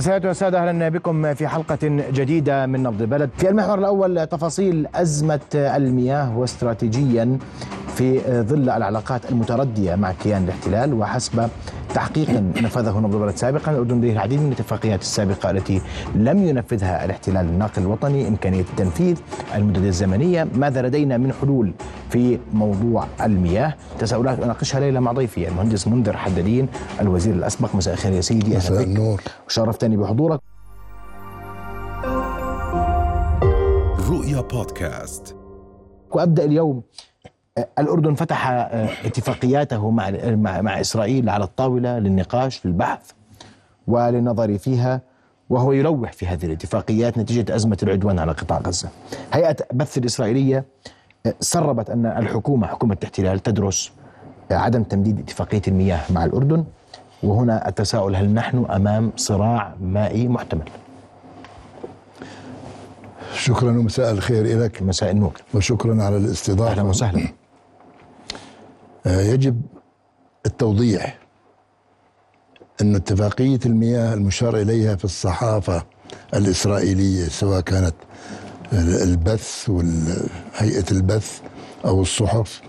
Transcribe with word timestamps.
سيادة 0.00 0.30
السادة 0.30 0.68
أهلا 0.68 0.88
بكم 0.88 1.34
في 1.34 1.48
حلقة 1.48 1.78
جديدة 2.12 2.66
من 2.66 2.82
نبض 2.82 3.00
البلد. 3.02 3.30
في 3.36 3.48
المحور 3.48 3.78
الأول 3.78 4.26
تفاصيل 4.26 4.86
أزمة 4.94 5.40
المياه 5.54 6.38
واستراتيجيا 6.38 7.38
في 8.00 8.42
ظل 8.42 8.70
العلاقات 8.70 9.30
المتردية 9.30 9.94
مع 9.94 10.12
كيان 10.12 10.44
الاحتلال 10.44 10.94
وحسب 10.94 11.48
تحقيق 11.94 12.30
نفذه 12.62 12.98
نبض 12.98 13.14
البلد 13.14 13.36
سابقا 13.36 13.72
الأردن 13.72 13.98
لديه 13.98 14.12
العديد 14.12 14.40
من 14.40 14.46
الاتفاقيات 14.46 15.00
السابقة 15.00 15.50
التي 15.50 15.82
لم 16.14 16.44
ينفذها 16.44 17.04
الاحتلال 17.04 17.46
الناقل 17.46 17.82
الوطني 17.82 18.28
إمكانية 18.28 18.60
التنفيذ 18.60 19.16
المدد 19.54 19.84
الزمنية. 19.84 20.48
ماذا 20.54 20.82
لدينا 20.82 21.16
من 21.16 21.32
حلول 21.32 21.72
في 22.10 22.38
موضوع 22.52 23.06
المياه؟ 23.22 23.74
تساؤلات 23.98 24.40
أناقشها 24.40 24.80
ليلة 24.80 25.00
مع 25.00 25.12
ضيفي 25.12 25.48
المهندس 25.48 25.88
منذر 25.88 26.16
حدادين 26.16 26.68
الوزير 27.00 27.34
الأسبق. 27.34 27.74
مساء 27.74 27.94
الخير 27.94 28.12
يا 28.12 28.20
سيدي 28.20 28.56
مساء 28.56 28.82
النور. 28.82 29.22
شرفتني 29.48 29.96
بحضورك. 29.96 30.40
رؤيا 34.10 34.40
بودكاست. 34.40 35.36
وأبدأ 36.10 36.44
اليوم 36.44 36.82
الأردن 37.78 38.14
فتح 38.14 38.50
اتفاقياته 39.04 39.90
مع 39.90 40.10
مع, 40.60 40.80
إسرائيل 40.80 41.28
على 41.28 41.44
الطاولة 41.44 41.98
للنقاش 41.98 42.66
للبحث 42.66 43.10
وللنظر 43.86 44.58
فيها 44.58 45.00
وهو 45.50 45.72
يلوح 45.72 46.12
في 46.12 46.26
هذه 46.26 46.46
الاتفاقيات 46.46 47.18
نتيجة 47.18 47.56
أزمة 47.56 47.78
العدوان 47.82 48.18
على 48.18 48.32
قطاع 48.32 48.58
غزة. 48.58 48.88
هيئة 49.32 49.56
بث 49.72 49.98
الإسرائيلية 49.98 50.64
سربت 51.40 51.90
أن 51.90 52.06
الحكومة 52.06 52.66
حكومة 52.66 52.96
الاحتلال 52.98 53.40
تدرس 53.40 53.92
عدم 54.50 54.82
تمديد 54.82 55.18
اتفاقية 55.18 55.62
المياه 55.68 56.00
مع 56.10 56.24
الأردن 56.24 56.64
وهنا 57.22 57.68
التساؤل 57.68 58.16
هل 58.16 58.30
نحن 58.34 58.64
أمام 58.70 59.12
صراع 59.16 59.74
مائي 59.80 60.28
محتمل؟ 60.28 60.68
شكرا 63.34 63.70
ومساء 63.70 64.10
الخير 64.12 64.58
لك 64.58 64.82
مساء 64.82 65.10
النور 65.10 65.32
وشكرا 65.54 66.02
على 66.02 66.16
الاستضافة 66.16 66.70
أهلا 66.70 66.82
وسهلا 66.82 67.20
آه، 67.20 67.39
يجب 69.06 69.62
التوضيح 70.46 71.18
أن 72.80 72.94
اتفاقية 72.96 73.58
المياه 73.66 74.14
المشار 74.14 74.56
إليها 74.56 74.96
في 74.96 75.04
الصحافة 75.04 75.86
الإسرائيلية 76.34 77.24
سواء 77.28 77.60
كانت 77.60 77.94
البث 78.72 79.68
وهيئة 79.68 80.84
البث 80.90 81.40
أو 81.84 82.02
الصحف 82.02 82.60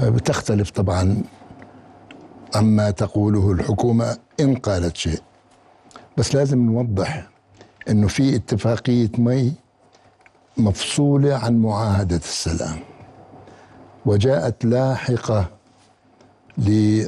آه، 0.00 0.08
بتختلف 0.08 0.70
طبعا 0.70 1.22
عما 2.54 2.90
تقوله 2.90 3.52
الحكومة 3.52 4.18
إن 4.40 4.56
قالت 4.56 4.96
شيء. 4.96 5.20
بس 6.18 6.34
لازم 6.34 6.58
نوضح 6.66 7.28
أنه 7.88 8.08
في 8.08 8.36
اتفاقية 8.36 9.10
مي 9.18 9.52
مفصولة 10.56 11.34
عن 11.34 11.58
معاهدة 11.62 12.16
السلام. 12.16 12.78
وجاءت 14.06 14.64
لاحقة 14.64 15.46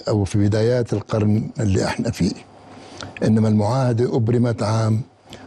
أو 0.09 0.25
في 0.25 0.39
بدايات 0.39 0.92
القرن 0.92 1.50
اللي 1.61 1.84
إحنا 1.84 2.11
فيه. 2.11 2.33
إنما 3.23 3.48
المعاهدة 3.48 4.17
أبرمت 4.17 4.62
عام 4.62 5.03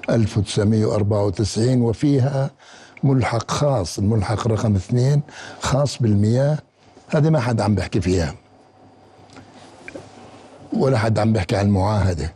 1994 0.09 1.81
وفيها 1.81 2.51
ملحق 3.03 3.51
خاص 3.51 3.99
الملحق 3.99 4.47
رقم 4.47 4.75
اثنين 4.75 5.21
خاص 5.61 6.01
بالمياه. 6.01 6.57
هذه 7.09 7.29
ما 7.29 7.39
حد 7.39 7.61
عم 7.61 7.75
بيحكي 7.75 8.01
فيها. 8.01 8.35
ولا 10.73 10.97
حد 10.97 11.19
عم 11.19 11.33
بيحكي 11.33 11.55
عن 11.55 11.65
المعاهدة 11.65 12.33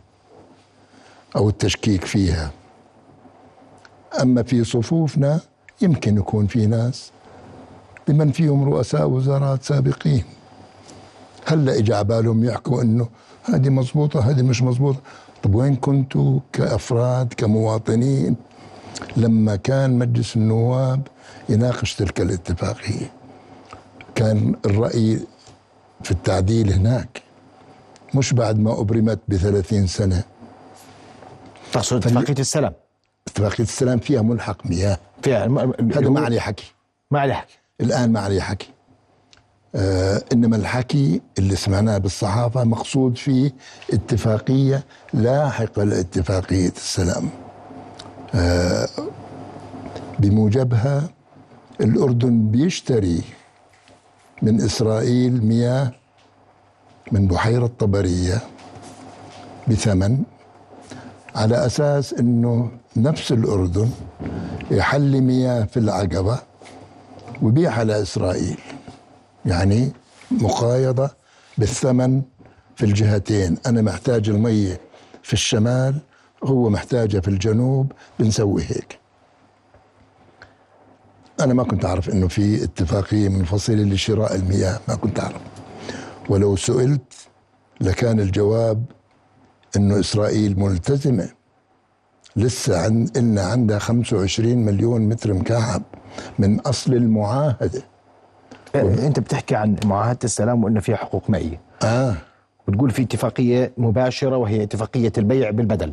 أو 1.36 1.48
التشكيك 1.48 2.04
فيها. 2.04 2.50
أما 4.22 4.42
في 4.42 4.64
صفوفنا 4.64 5.40
يمكن 5.80 6.16
يكون 6.16 6.46
في 6.46 6.66
ناس 6.66 7.10
بمن 8.08 8.32
فيهم 8.32 8.64
رؤساء 8.64 9.08
وزارات 9.08 9.62
سابقين. 9.62 10.24
هلا 11.46 11.78
اجى 11.78 11.94
على 11.94 12.04
بالهم 12.04 12.44
يحكوا 12.44 12.82
إنه 12.82 13.08
هذه 13.44 13.68
مزبوطه 13.68 14.30
هذه 14.30 14.42
مش 14.42 14.62
مزبوطه 14.62 15.00
طب 15.42 15.54
وين 15.54 15.76
كنتوا 15.76 16.40
كأفراد 16.52 17.34
كمواطنين؟ 17.36 18.36
لما 19.16 19.56
كان 19.56 19.98
مجلس 19.98 20.36
النواب 20.36 21.08
يناقش 21.48 21.94
تلك 21.94 22.20
الاتفاقية 22.20 23.10
كان 24.14 24.54
الرأي 24.66 25.20
في 26.02 26.10
التعديل 26.10 26.72
هناك 26.72 27.22
مش 28.14 28.32
بعد 28.32 28.58
ما 28.58 28.80
أبرمت 28.80 29.18
بثلاثين 29.28 29.86
سنة. 29.86 30.24
تقصد 31.72 31.96
اتفاقية 31.96 32.34
السلام؟ 32.38 32.72
اتفاقية 33.28 33.64
السلام 33.64 33.98
فيها 33.98 34.22
ملحق 34.22 34.66
مياه. 34.66 34.98
فيها 35.22 35.44
هذا 35.94 36.08
ما 36.08 36.20
عليه 36.20 36.40
حكي. 36.40 36.72
ما 37.10 37.20
عليه 37.20 37.34
حكي. 37.34 37.58
الآن 37.80 38.12
ما 38.12 38.20
عليه 38.20 38.40
حكي. 38.40 38.68
آه 39.74 40.22
إنما 40.32 40.56
الحكي 40.56 41.20
اللي 41.38 41.56
سمعناه 41.56 41.98
بالصحافة 41.98 42.64
مقصود 42.64 43.16
فيه 43.18 43.52
اتفاقية 43.92 44.84
لاحقة 45.14 45.84
لاتفاقية 45.84 46.68
السلام. 46.76 47.28
آه 48.34 48.88
بموجبها 50.18 51.08
الأردن 51.80 52.50
بيشتري 52.50 53.22
من 54.42 54.60
إسرائيل 54.60 55.44
مياه 55.46 55.92
من 57.12 57.26
بحيرة 57.26 57.70
طبرية 57.78 58.38
بثمن 59.68 60.22
على 61.34 61.66
أساس 61.66 62.12
إنه 62.14 62.70
نفس 62.96 63.32
الأردن 63.32 63.90
يحلي 64.70 65.20
مياه 65.20 65.64
في 65.64 65.76
العقبه 67.42 67.46
ويبيعها 67.46 67.84
لاسرائيل 67.84 68.58
يعني 69.46 69.92
مقايضة 70.30 71.10
بالثمن 71.58 72.22
في 72.76 72.84
الجهتين. 72.84 73.56
أنا 73.66 73.82
محتاج 73.82 74.28
الميه 74.28 74.80
في 75.22 75.32
الشمال 75.32 76.00
هو 76.44 76.70
محتاجها 76.70 77.20
في 77.20 77.28
الجنوب. 77.28 77.92
بنسوي 78.18 78.62
هيك. 78.62 78.98
أنا 81.40 81.54
ما 81.54 81.64
كنت 81.64 81.84
أعرف 81.84 82.10
إنه 82.10 82.28
في 82.28 82.64
اتفاقية 82.64 83.28
منفصلة 83.28 83.82
لشراء 83.82 84.34
المياه. 84.34 84.80
ما 84.88 84.94
كنت 84.94 85.20
أعرف. 85.20 85.40
ولو 86.28 86.56
سئلت 86.56 87.12
لكان 87.80 88.20
الجواب 88.20 88.84
إنه 89.76 90.00
إسرائيل 90.00 90.60
ملتزمة. 90.60 91.28
لسه 92.36 92.80
عن 92.80 93.08
إلنا 93.16 93.42
عندها 93.42 93.78
25 93.78 94.64
مليون 94.64 95.08
متر 95.08 95.32
مكعب. 95.34 95.82
من 96.38 96.60
أصل 96.60 96.92
المعاهدة. 96.92 97.82
أنت 98.74 99.20
بتحكي 99.20 99.54
عن 99.56 99.76
معاهدة 99.84 100.18
السلام 100.24 100.64
وإنه 100.64 100.80
فيها 100.80 100.96
حقوق 100.96 101.30
مائية. 101.30 101.60
آه. 101.84 102.14
بتقول 102.68 102.90
في 102.90 103.02
اتفاقية 103.02 103.72
مباشرة 103.76 104.36
وهي 104.36 104.62
اتفاقية 104.62 105.12
البيع 105.18 105.50
بالبدل. 105.50 105.92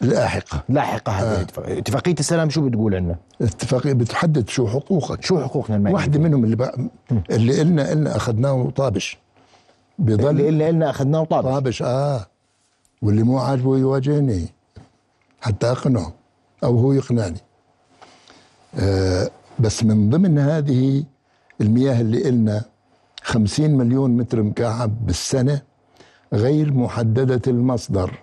لاحقة. 0.00 0.62
لاحقة 0.68 1.12
هذه 1.12 1.32
آه. 1.32 1.36
الاتفاقية. 1.36 1.78
اتفاقية 1.78 2.14
السلام 2.20 2.50
شو 2.50 2.68
بتقول 2.68 2.92
لنا؟ 2.92 3.16
اتفاقية 3.42 3.92
بتحدد 3.92 4.48
شو 4.48 4.68
حقوقك. 4.68 5.24
شو 5.24 5.40
حقوقنا 5.40 5.76
المائية؟ 5.76 5.94
واحدة 5.94 6.18
منهم 6.18 6.44
اللي 6.44 6.56
بقى 6.56 6.78
اللي 7.30 7.62
إلنا 7.62 7.92
إلنا 7.92 8.16
أخذناه 8.16 8.70
طابش. 8.76 9.18
بضل 9.98 10.30
اللي 10.30 10.48
إلا 10.48 10.68
إلنا 10.68 10.90
أخذناه 10.90 11.20
وطابش 11.20 11.44
طابش 11.48 11.82
آه. 11.82 12.26
واللي 13.02 13.22
مو 13.22 13.38
عاجبه 13.38 13.78
يواجهني. 13.78 14.48
حتى 15.40 15.70
أقنعه 15.70 16.12
أو 16.64 16.78
هو 16.78 16.92
يقنعني. 16.92 17.38
آه 18.78 19.30
بس 19.60 19.84
من 19.84 20.10
ضمن 20.10 20.38
هذه 20.38 21.04
المياه 21.60 22.00
اللي 22.00 22.28
إلنا 22.28 22.64
خمسين 23.22 23.76
مليون 23.76 24.16
متر 24.16 24.42
مكعب 24.42 25.06
بالسنة 25.06 25.62
غير 26.32 26.72
محددة 26.72 27.40
المصدر. 27.46 28.18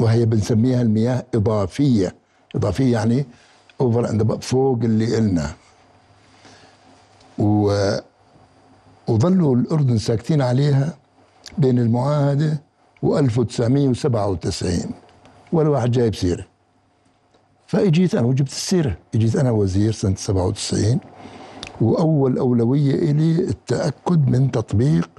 وهي 0.00 0.26
بنسميها 0.26 0.82
المياه 0.82 1.24
إضافية. 1.34 2.14
إضافية 2.56 2.92
يعني 2.92 3.26
أوفر 3.80 4.10
أند 4.10 4.42
فوق 4.42 4.78
اللي 4.82 5.18
إلنا 5.18 5.50
و 7.38 7.72
وظلوا 9.08 9.56
الأردن 9.56 9.98
ساكتين 9.98 10.42
عليها 10.42 10.96
بين 11.58 11.78
المعاهدة 11.78 12.62
و 13.02 13.18
1997 13.18 14.94
ولا 15.52 15.68
واحد 15.68 15.90
جايب 15.90 16.14
سيرة. 16.14 16.51
فاجيت 17.72 18.14
أنا 18.14 18.26
وجبت 18.26 18.48
السيرة. 18.48 18.96
اجيت 19.14 19.36
أنا 19.36 19.50
وزير 19.50 19.92
سنة 19.92 20.14
97 20.16 21.00
وأول 21.80 22.38
أولوية 22.38 22.94
إلي 22.94 23.40
التأكد 23.40 24.28
من 24.28 24.50
تطبيق 24.50 25.10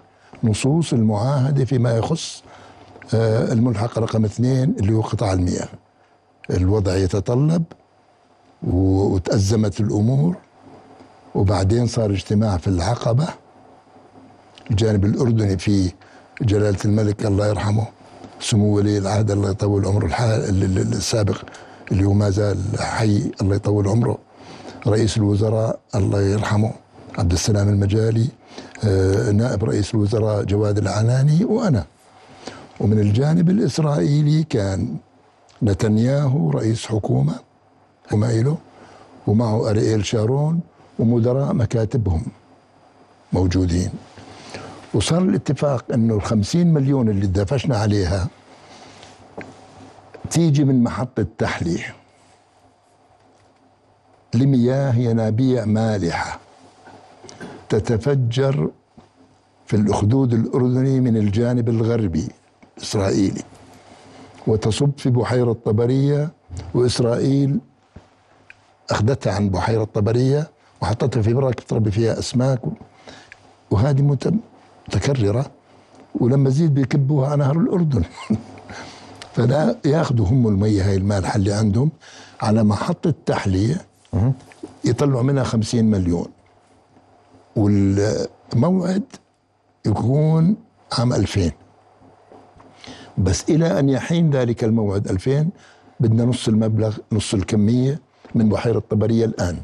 نصوص 0.44 0.94
المعاهدة 0.94 1.66
فيما 1.66 1.98
يخص 1.98 2.44
آه، 3.14 3.54
الملحق 3.54 4.00
رقم 4.00 4.26
اثنين 4.26 4.76
اللي 4.80 4.94
هو 4.94 5.02
قطاع 5.02 5.34
المياه. 5.34 5.68
الوضع 6.50 6.96
يتطلب 6.96 7.64
وتأزمت 8.64 9.80
الأمور 9.80 10.36
وبعدين 11.36 11.88
صار 11.88 12.10
اجتماع 12.12 12.58
في 12.58 12.68
العقبة 12.68 13.28
الجانب 14.72 15.06
الأردني 15.06 15.58
في 15.58 15.92
جلالة 16.42 16.80
الملك 16.86 17.26
الله 17.26 17.48
يرحمه 17.48 17.88
سمو 18.40 18.76
ولي 18.76 18.98
العهد 18.98 19.32
الله 19.32 19.50
يطول 19.50 19.86
عمره 19.86 20.06
السابق 20.78 21.38
اللي 21.94 22.06
هو 22.06 22.14
ما 22.14 22.30
زال 22.30 22.58
حي 22.80 23.32
الله 23.42 23.56
يطول 23.56 23.88
عمره 23.88 24.18
رئيس 24.88 25.18
الوزراء 25.18 25.80
الله 25.96 26.22
يرحمه 26.22 26.72
عبد 27.18 27.32
السلام 27.32 27.70
المجالي 27.70 28.28
آه، 28.84 29.32
نائب 29.32 29.64
رئيس 29.64 29.94
الوزراء 29.96 30.44
جواد 30.44 30.78
العناني 30.78 31.46
وأنا. 31.46 31.86
ومن 32.80 33.00
الجانب 33.00 33.50
الإسرائيلي 33.50 34.44
كان 34.44 34.96
نتنياهو 35.64 36.50
رئيس 36.50 36.86
حكومة 36.86 37.36
وما 38.12 38.28
له 38.28 38.58
ومعه 39.28 39.70
ارييل 39.70 40.06
شارون 40.06 40.60
ومدراء 41.00 41.54
مكاتبهم 41.54 42.26
موجودين. 43.34 43.90
وصار 44.94 45.22
الاتفاق 45.22 45.86
إنه 45.94 46.14
الخمسين 46.14 46.74
مليون 46.74 47.10
اللي 47.10 47.28
دفشنا 47.28 47.78
عليها 47.78 48.28
تيجي 50.34 50.64
من 50.64 50.84
محطة 50.84 51.26
تحلية 51.38 51.96
لمياه 54.34 54.96
ينابيع 54.96 55.66
مالحة. 55.66 56.40
تتفجر 57.70 58.70
في 59.66 59.76
الأخدود 59.76 60.34
الأردني 60.34 61.00
من 61.00 61.18
الجانب 61.18 61.70
الغربي 61.70 62.28
الإسرائيلي 62.78 63.42
وتصب 64.48 64.92
في 64.98 65.10
بحيرة 65.10 65.54
طبرية 65.66 66.32
وإسرائيل 66.74 67.60
أخذتها 68.90 69.34
عن 69.34 69.50
بحيرة 69.50 69.84
طبرية 69.84 70.50
وحطتها 70.82 71.22
في 71.22 71.34
بركة 71.34 71.64
تربي 71.68 71.92
فيها 71.92 72.20
أسماك 72.20 72.62
وهذه 73.72 74.02
متكررة. 74.88 75.46
ولما 76.16 76.50
زيد 76.50 76.74
بيكبوها 76.74 77.30
على 77.30 77.38
نهر 77.38 77.58
الأردن. 77.58 78.04
فلا 79.34 79.76
ياخذوا 79.86 80.26
هم 80.28 80.48
المية 80.48 80.90
هاي 80.90 80.96
المالحة 80.98 81.36
اللي 81.36 81.54
عندهم 81.54 81.92
على 82.42 82.64
محطة 82.64 83.14
تحلية 83.26 83.82
يطلعوا 84.86 85.22
منها 85.24 85.44
خمسين 85.44 85.86
مليون. 85.92 86.26
والموعد 87.56 89.04
يكون 89.86 90.56
عام 91.00 91.14
2000 91.14 91.52
بس 93.18 93.50
إلى 93.50 93.80
أن 93.80 93.90
يحين 93.90 94.30
ذلك 94.30 94.64
الموعد 94.64 95.08
2000 95.08 95.48
بدنا 96.00 96.26
نص 96.26 96.48
المبلغ 96.48 96.98
نص 97.12 97.34
الكمية 97.34 98.00
من 98.36 98.50
بحيرة 98.50 98.84
طبرية 98.90 99.26
الآن. 99.26 99.58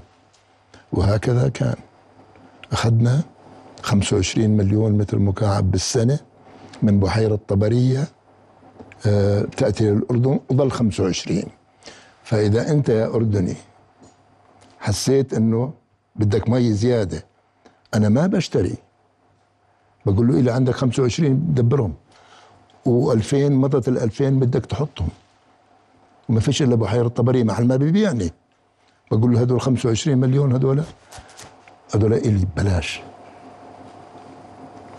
وهكذا 0.93 1.49
كان. 1.49 1.75
أخذنا 2.71 3.21
25 3.81 4.49
مليون 4.49 4.91
متر 4.91 5.19
مكعب 5.19 5.71
بالسنة 5.71 6.19
من 6.83 6.99
بحيرة 6.99 7.39
طبرية 7.47 7.99
آه، 8.01 8.07
تأتي 9.57 9.91
للأردن 9.91 10.39
وظل 10.49 10.71
25 10.71 11.43
فإذا 12.23 12.71
أنت 12.71 12.89
يا 12.89 13.05
أردني 13.05 13.55
حسيت 14.79 15.33
أنه 15.33 15.73
بدك 16.15 16.49
مي 16.49 16.73
زيادة 16.73 17.25
أنا 17.93 18.09
ما 18.09 18.27
بشتري. 18.27 18.75
بقول 20.05 20.27
له 20.27 20.39
إلى 20.39 20.51
عندك 20.51 20.73
25 20.73 21.53
دبرهم. 21.53 21.93
و2000 22.85 23.33
مضت 23.33 23.87
ال 23.87 23.97
2000 23.97 24.29
بدك 24.29 24.65
تحطهم. 24.65 25.09
وما 26.29 26.39
فيش 26.39 26.61
إلا 26.61 26.75
بحيرة 26.75 27.07
طبرية 27.07 27.43
محل 27.43 27.67
ما 27.67 27.75
بيبيعني 27.75 28.31
بقول 29.11 29.33
له 29.33 29.41
هدول 29.41 29.61
25 29.61 30.17
مليون 30.17 30.53
هدول؟ 30.53 30.83
هدول 31.93 32.13
إلي 32.13 32.45
ببلاش. 32.45 33.01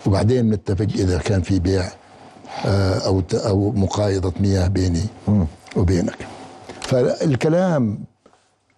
وبعدين 0.07 0.51
نتفق 0.51 0.87
إذا 0.95 1.19
كان 1.19 1.43
في 1.43 1.59
بيع 1.59 1.85
آه، 1.85 1.91
أو 3.07 3.23
أو 3.35 3.71
مقايضة 3.73 4.33
مياه 4.41 4.69
بيني 4.69 5.03
وبينك. 5.77 6.17
فالكلام 6.83 7.99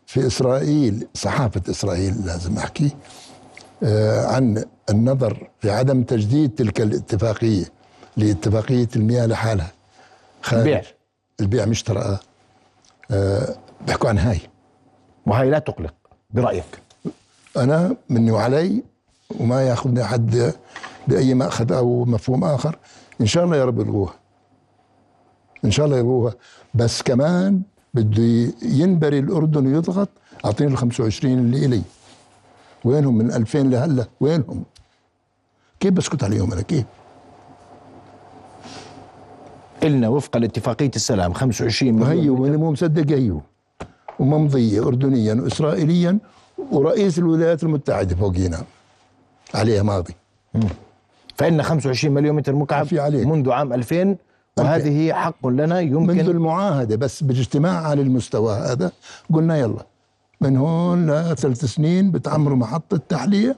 في 0.07 0.27
إسرائيل 0.27 1.07
صحافة 1.15 1.61
إسرائيل 1.71 2.27
لازم 2.27 2.59
أحكي 2.59 2.91
آه، 3.83 4.27
عن 4.27 4.65
النظر 4.91 5.51
في 5.61 5.71
عدم 5.71 6.03
تجديد 6.03 6.55
تلك 6.55 6.81
الاتفاقية 6.81 7.65
لاتفاقية 8.17 8.89
المياه 8.97 9.27
لحالها. 9.27 9.73
البيع. 10.53 10.83
البيع 11.41 11.65
مش 11.65 11.83
ترى 11.83 12.19
آه 13.11 13.55
بيحكوا 13.87 14.09
عن 14.09 14.19
هاي. 14.19 14.41
وهي 15.27 15.51
لا 15.51 15.59
تقلق 15.59 15.95
برأيك؟ 16.31 16.65
أنا 17.57 17.97
مني 18.09 18.31
وعلي 18.31 18.83
وما 19.41 19.63
يأخذني 19.63 20.05
حد 20.05 20.53
بأي 21.09 21.35
مأخذ 21.35 21.73
أو 21.73 22.05
مفهوم 22.05 22.45
آخر. 22.45 22.79
إن 23.23 23.27
شاء 23.27 23.45
الله 23.45 23.57
يا 23.57 23.65
رب 23.65 23.81
يلغوها. 23.81 24.15
إن 25.65 25.71
شاء 25.71 25.87
الله 25.87 25.99
يلغوها. 25.99 26.35
بس 26.75 27.03
كمان 27.03 27.63
بده 27.95 28.53
ينبري 28.63 29.19
الأردن 29.19 29.67
ويضغط 29.67 30.09
أعطيني 30.45 30.73
ال 30.73 30.77
25 30.77 31.39
اللي 31.39 31.67
إلي. 31.67 31.83
وينهم 32.85 33.19
من 33.19 33.33
2000 33.33 33.71
لهلأ؟ 33.71 34.07
وينهم؟ 34.21 34.65
كيف 35.81 35.93
بسكت 35.93 36.25
عليهم 36.25 36.53
أنا؟ 36.53 36.63
كيف؟ 36.63 36.85
إلنا 39.83 40.09
وفقا 40.09 40.41
لاتفاقية 40.41 40.91
السلام 40.97 41.33
25 41.33 41.95
مليون 41.95 42.11
هي 42.11 42.31
وأنا 42.31 42.57
مو 42.57 42.73
مصدق 42.73 43.17
هيو. 43.17 43.41
وممضية 44.19 44.87
أردنيا 44.87 45.35
وإسرائيليا 45.35 46.19
ورئيس 46.73 47.19
الولايات 47.19 47.63
المتحدة 47.63 48.17
فوقينا. 48.17 48.63
عليها 49.55 49.83
ماضي. 49.83 50.15
فإن 51.43 51.63
25 51.63 52.15
مليون 52.15 52.37
متر 52.37 52.55
مكعب 52.55 52.87
في 52.87 53.01
عليك. 53.01 53.27
منذ 53.27 53.51
عام 53.51 53.73
2000 53.73 54.17
وهذه 54.59 55.13
حق 55.13 55.47
لنا 55.47 55.81
يمكن 55.81 56.17
منذ 56.17 56.29
المعاهدة 56.29 56.97
بس 56.97 57.23
باجتماع 57.23 57.87
على 57.87 58.03
المستوى 58.03 58.55
هذا 58.55 58.93
قلنا 59.33 59.57
يلا 59.57 59.87
من 60.41 60.57
هون 60.57 61.11
لثلاث 61.11 61.65
سنين 61.65 62.11
بتعمروا 62.11 62.57
محطة 62.57 63.01
تحلية 63.09 63.57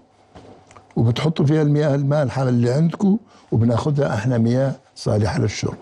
وبتحطوا 0.96 1.46
فيها 1.46 1.62
المياه 1.62 1.94
المالحة 1.94 2.48
اللي 2.48 2.70
عندكم 2.70 3.18
وبناخذها 3.52 4.14
إحنا 4.14 4.38
مياه 4.38 4.72
صالحة 4.94 5.38
للشرب. 5.38 5.76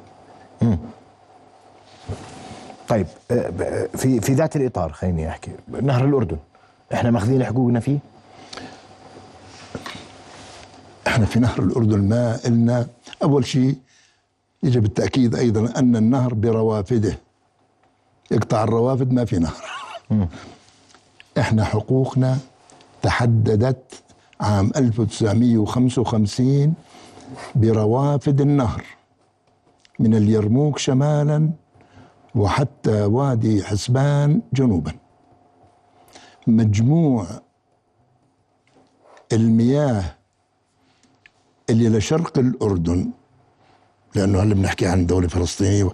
طيب 2.88 3.06
آه، 3.30 3.88
في 3.96 4.20
في 4.20 4.32
ذات 4.32 4.56
الإطار 4.56 4.92
خليني 4.92 5.28
أحكي. 5.28 5.50
نهر 5.82 6.04
الأردن 6.04 6.36
إحنا 6.94 7.10
ماخذين 7.10 7.44
حقوقنا 7.44 7.80
فيه؟ 7.80 7.98
إحنا 11.12 11.26
في 11.26 11.40
نهر 11.40 11.62
الأردن 11.62 12.08
ما 12.08 12.38
إلنا 12.46 12.86
أول 13.22 13.46
شيء 13.46 13.76
يجب 14.62 14.84
التأكيد 14.84 15.34
أيضا 15.34 15.78
أن 15.78 15.96
النهر 15.96 16.34
بروافده. 16.34 17.18
يقطع 18.30 18.64
الروافد 18.64 19.12
ما 19.12 19.24
في 19.24 19.38
نهر. 19.38 19.64
إحنا 21.38 21.64
حقوقنا 21.64 22.38
تحددت 23.02 24.02
عام 24.40 24.72
1955 24.76 26.74
بروافد 27.54 28.40
النهر 28.40 28.84
من 29.98 30.14
اليرموك 30.14 30.78
شمالا 30.78 31.50
وحتى 32.34 33.02
وادي 33.02 33.64
حسبان 33.64 34.40
جنوبا. 34.52 34.92
مجموع 36.46 37.26
المياه 39.32 40.04
اللي 41.72 41.88
لشرق 41.88 42.38
الأردن 42.38 43.10
لأنه 44.14 44.42
هلا 44.42 44.54
بنحكي 44.54 44.86
عن 44.86 45.06
دولة 45.06 45.28
فلسطينية 45.28 45.88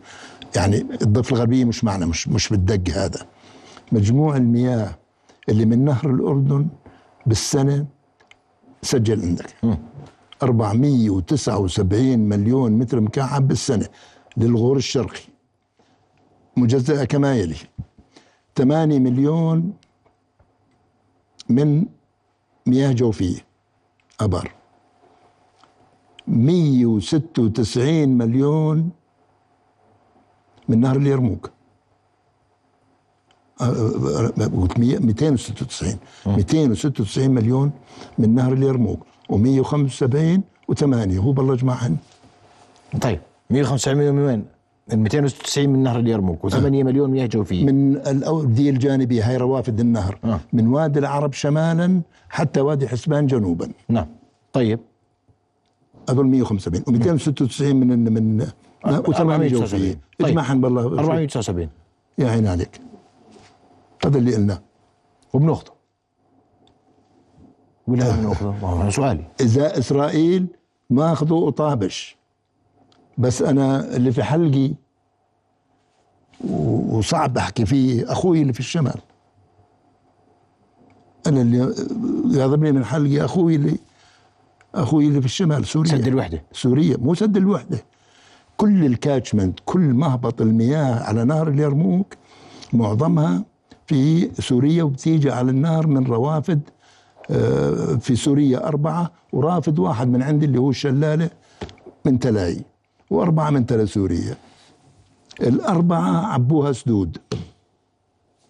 يعني 0.56 0.76
الضفة 0.80 1.34
الغربية 1.36 1.64
مش 1.64 1.84
معنا 1.84 2.06
مش 2.06 2.28
مش 2.28 2.48
بالدق 2.48 2.94
هذا. 2.94 3.26
مجموع 3.92 4.36
المياه 4.36 4.98
اللي 5.48 5.64
من 5.64 5.84
نهر 5.84 6.10
الأردن 6.10 6.68
بالسنة 7.26 7.86
سجل 8.82 9.22
عندك. 9.22 9.54
479 10.42 12.18
مليون 12.18 12.72
متر 12.72 13.00
مكعب 13.00 13.48
بالسنة 13.48 13.88
للغور 14.36 14.76
الشرقي. 14.76 15.20
مجزأة 16.56 17.04
كما 17.04 17.34
يلي. 17.36 17.56
8 18.56 18.98
مليون 18.98 19.72
من 21.48 21.86
مياه 22.66 22.92
جوفية 22.92 23.38
أبار. 24.20 24.57
196 26.28 28.08
مليون 28.08 28.90
من 30.68 30.80
نهر 30.80 30.96
اليرموك. 30.96 31.50
296 33.60 35.98
296 36.26 37.30
مليون 37.30 37.70
من 38.18 38.34
نهر 38.34 38.52
اليرموك 38.52 39.00
و175 39.32 40.40
و8 40.72 40.84
هو 41.18 41.32
بالله 41.32 41.54
يجمعهن 41.54 41.96
طيب 43.00 43.20
175 43.50 43.98
مليون 43.98 44.14
من 44.14 44.22
وين؟ 44.22 44.44
ال 44.92 44.98
296 44.98 45.68
من 45.68 45.82
نهر 45.82 45.98
اليرموك 45.98 46.50
و8 46.50 46.54
آه. 46.54 46.68
مليون 46.68 47.10
مياه 47.10 47.26
جوفيه 47.26 47.64
من 47.64 47.96
الدي 48.06 48.70
الجانبيه 48.70 49.30
هاي 49.30 49.36
روافد 49.36 49.80
النهر. 49.80 50.18
آه. 50.24 50.40
من 50.52 50.66
وادي 50.66 50.98
العرب 50.98 51.32
شمالا 51.32 52.00
حتى 52.28 52.60
وادي 52.60 52.88
حسبان 52.88 53.26
جنوبا. 53.26 53.68
نعم. 53.88 54.06
طيب. 54.52 54.80
هذول 56.10 56.26
175 56.26 56.84
و296 56.84 57.62
من 57.62 58.12
من 58.12 58.46
و8 58.86 59.20
جوفية. 59.22 60.00
طيب. 60.18 60.28
اجمعهم 60.28 60.60
بالله. 60.60 60.82
479 60.82 61.68
يا 62.18 62.28
عين 62.28 62.46
عليك. 62.46 62.80
هذا 64.04 64.18
اللي 64.18 64.34
قلناه 64.34 64.62
وبناخده 65.32 65.72
ولا 67.86 68.16
بناخده 68.16 68.50
ما 68.50 68.90
سؤالي. 68.90 69.24
إذا 69.40 69.78
إسرائيل 69.78 70.46
ماخذه 70.90 71.34
وطابش 71.34 72.16
بس 73.18 73.42
أنا 73.42 73.96
اللي 73.96 74.12
في 74.12 74.22
حلقي 74.22 74.74
وصعب 76.50 77.38
أحكي 77.38 77.66
فيه 77.66 78.12
أخوي 78.12 78.42
اللي 78.42 78.52
في 78.52 78.60
الشمال. 78.60 79.00
أنا 81.26 81.40
اللي 81.40 81.58
يغضبني 82.38 82.72
من 82.72 82.84
حلقي 82.84 83.24
أخوي 83.24 83.54
اللي 83.54 83.78
أخوي 84.74 85.06
اللي 85.06 85.20
في 85.20 85.26
الشمال 85.26 85.66
سوريا. 85.66 85.90
سد 85.90 86.06
الوحدة. 86.06 86.42
سوريا 86.52 86.96
مو 86.96 87.14
سد 87.14 87.36
الوحدة. 87.36 87.84
كل 88.56 88.86
ال 88.86 88.93
catchment 88.93 89.58
كل 89.64 89.80
مهبط 89.80 90.40
المياه 90.40 91.02
على 91.02 91.24
نهر 91.24 91.48
اليرموك 91.48 92.14
معظمها 92.72 93.44
في 93.86 94.30
سوريا 94.42 94.82
وبتيجي 94.82 95.30
على 95.30 95.50
النهر 95.50 95.86
من 95.86 96.06
روافد 96.06 96.60
آه، 97.30 97.94
في 97.94 98.16
سوريا 98.16 98.68
أربعة 98.68 99.10
ورافد 99.32 99.78
واحد 99.78 100.08
من 100.08 100.22
عندي 100.22 100.46
اللي 100.46 100.58
هو 100.58 100.70
الشلالة 100.70 101.30
من 102.04 102.18
تلاي 102.18 102.62
وأربعة 103.10 103.50
من 103.50 103.66
تلا 103.66 103.84
سوريا. 103.84 104.36
الأربعة 105.40 106.26
عبوها 106.26 106.72
سدود. 106.72 107.18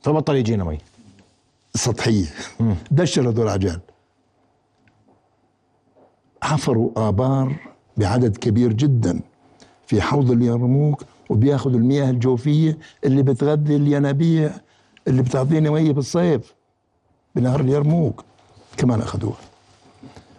فبطل 0.02 0.36
يجينا 0.36 0.64
مي. 0.64 0.78
سطحية. 1.74 2.26
دشر 2.90 3.28
هذول 3.28 3.46
العجال 3.46 3.80
حفروا 6.42 7.08
آبار 7.08 7.56
بعدد 7.96 8.36
كبير 8.36 8.72
جدا 8.72 9.20
في 9.86 10.02
حوض 10.02 10.30
اليرموك 10.30 11.04
وبياخذوا 11.30 11.78
المياه 11.78 12.10
الجوفية 12.10 12.78
اللي 13.04 13.22
بتغذي 13.22 13.76
الينابيع 13.76 14.50
اللي 15.08 15.22
بتعطينا 15.22 15.70
مية 15.70 15.92
بالصيف 15.92 16.54
بنهر 17.34 17.60
اليرموك 17.60 18.24
كمان 18.76 19.00
أخذوها. 19.00 19.38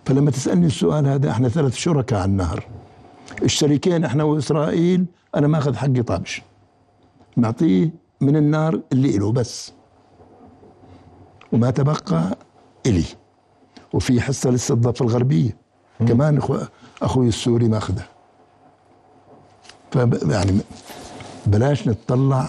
فلما 0.05 0.31
تسألني 0.31 0.65
السؤال 0.65 1.07
هذا 1.07 1.31
إحنا 1.31 1.49
ثلاث 1.49 1.75
شركاء 1.75 2.19
على 2.19 2.31
النهر. 2.31 2.67
الشريكين 3.43 4.05
إحنا 4.05 4.23
وإسرائيل 4.23 5.05
أنا 5.35 5.47
ماخذ 5.47 5.75
حقي 5.75 6.03
طابش. 6.03 6.41
معطيه 7.37 7.89
من 8.21 8.35
النار 8.35 8.81
اللي 8.91 9.15
إله 9.15 9.31
بس. 9.31 9.73
وما 11.53 11.71
تبقى 11.71 12.37
إلي. 12.85 13.05
وفي 13.93 14.21
حصة 14.21 14.49
لسه 14.49 14.73
الضفة 14.73 15.05
الغربية. 15.05 15.57
كمان 16.07 16.37
أخو 16.37 16.57
أخوي 17.01 17.27
السوري 17.27 17.67
ماخذها 17.67 18.07
ف 19.91 19.95
يعني 20.29 20.59
بلاش 21.45 21.87
نتطلع 21.87 22.47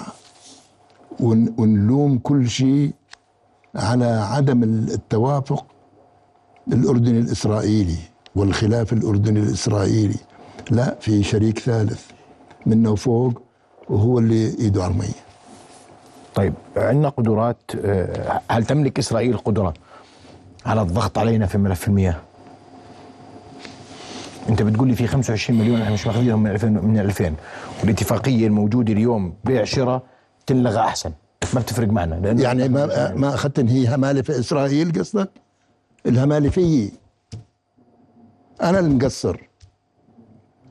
ون 1.21 1.55
ونلوم 1.59 2.19
كل 2.19 2.49
شيء 2.49 2.93
على 3.75 4.07
عدم 4.07 4.63
التوافق 4.63 5.67
الأردني 6.69 7.19
الإسرائيلي 7.19 7.99
والخلاف 8.37 8.93
الأردني 8.93 9.41
الإسرائيلي. 9.41 10.17
لا 10.71 10.97
في 11.01 11.23
شريك 11.23 11.59
ثالث 11.59 12.11
منا 12.67 12.91
وفوق 12.91 13.43
وهو 13.89 14.19
اللي 14.19 14.47
ايده 14.59 14.85
على 14.85 14.93
المية. 14.93 15.21
طيب 16.35 16.55
عندنا 16.77 17.09
قدرات 17.09 17.57
آه، 17.85 18.41
هل 18.51 18.65
تملك 18.65 18.99
إسرائيل 18.99 19.39
قدرة 19.39 19.75
على 20.67 20.83
الضغط 20.83 21.19
علينا 21.19 21.47
في 21.47 21.59
ملف 21.59 21.89
المياه؟ 21.89 22.17
انت 24.51 24.63
بتقول 24.63 24.89
لي 24.89 24.95
في 24.95 25.07
25 25.07 25.59
مليون 25.61 25.81
إحنا 25.81 25.95
مش 25.95 26.07
ماخذينهم 26.07 26.43
من 26.43 26.51
2000 26.51 26.67
من 26.67 26.99
2000 26.99 27.35
والاتفاقية 27.81 28.47
الموجودة 28.47 28.93
اليوم 28.93 29.35
بيع 29.45 29.65
شراء 29.65 30.03
تنلغى 30.47 30.81
أحسن 30.81 31.13
ما 31.55 31.61
بتفرق 31.61 31.89
معنا 31.89 32.15
لأنه 32.15 32.43
يعني 32.43 32.69
ما 32.69 33.15
ما 33.15 33.35
اخذت 33.35 33.61
هي 33.61 33.95
همالة 33.95 34.23
في 34.23 34.39
إسرائيل 34.39 35.01
قصدك؟ 35.01 35.31
الهمالة 36.07 36.51
فيي 36.51 36.93
أنا 38.63 38.79
اللي 38.79 38.95
مقصر 38.95 39.37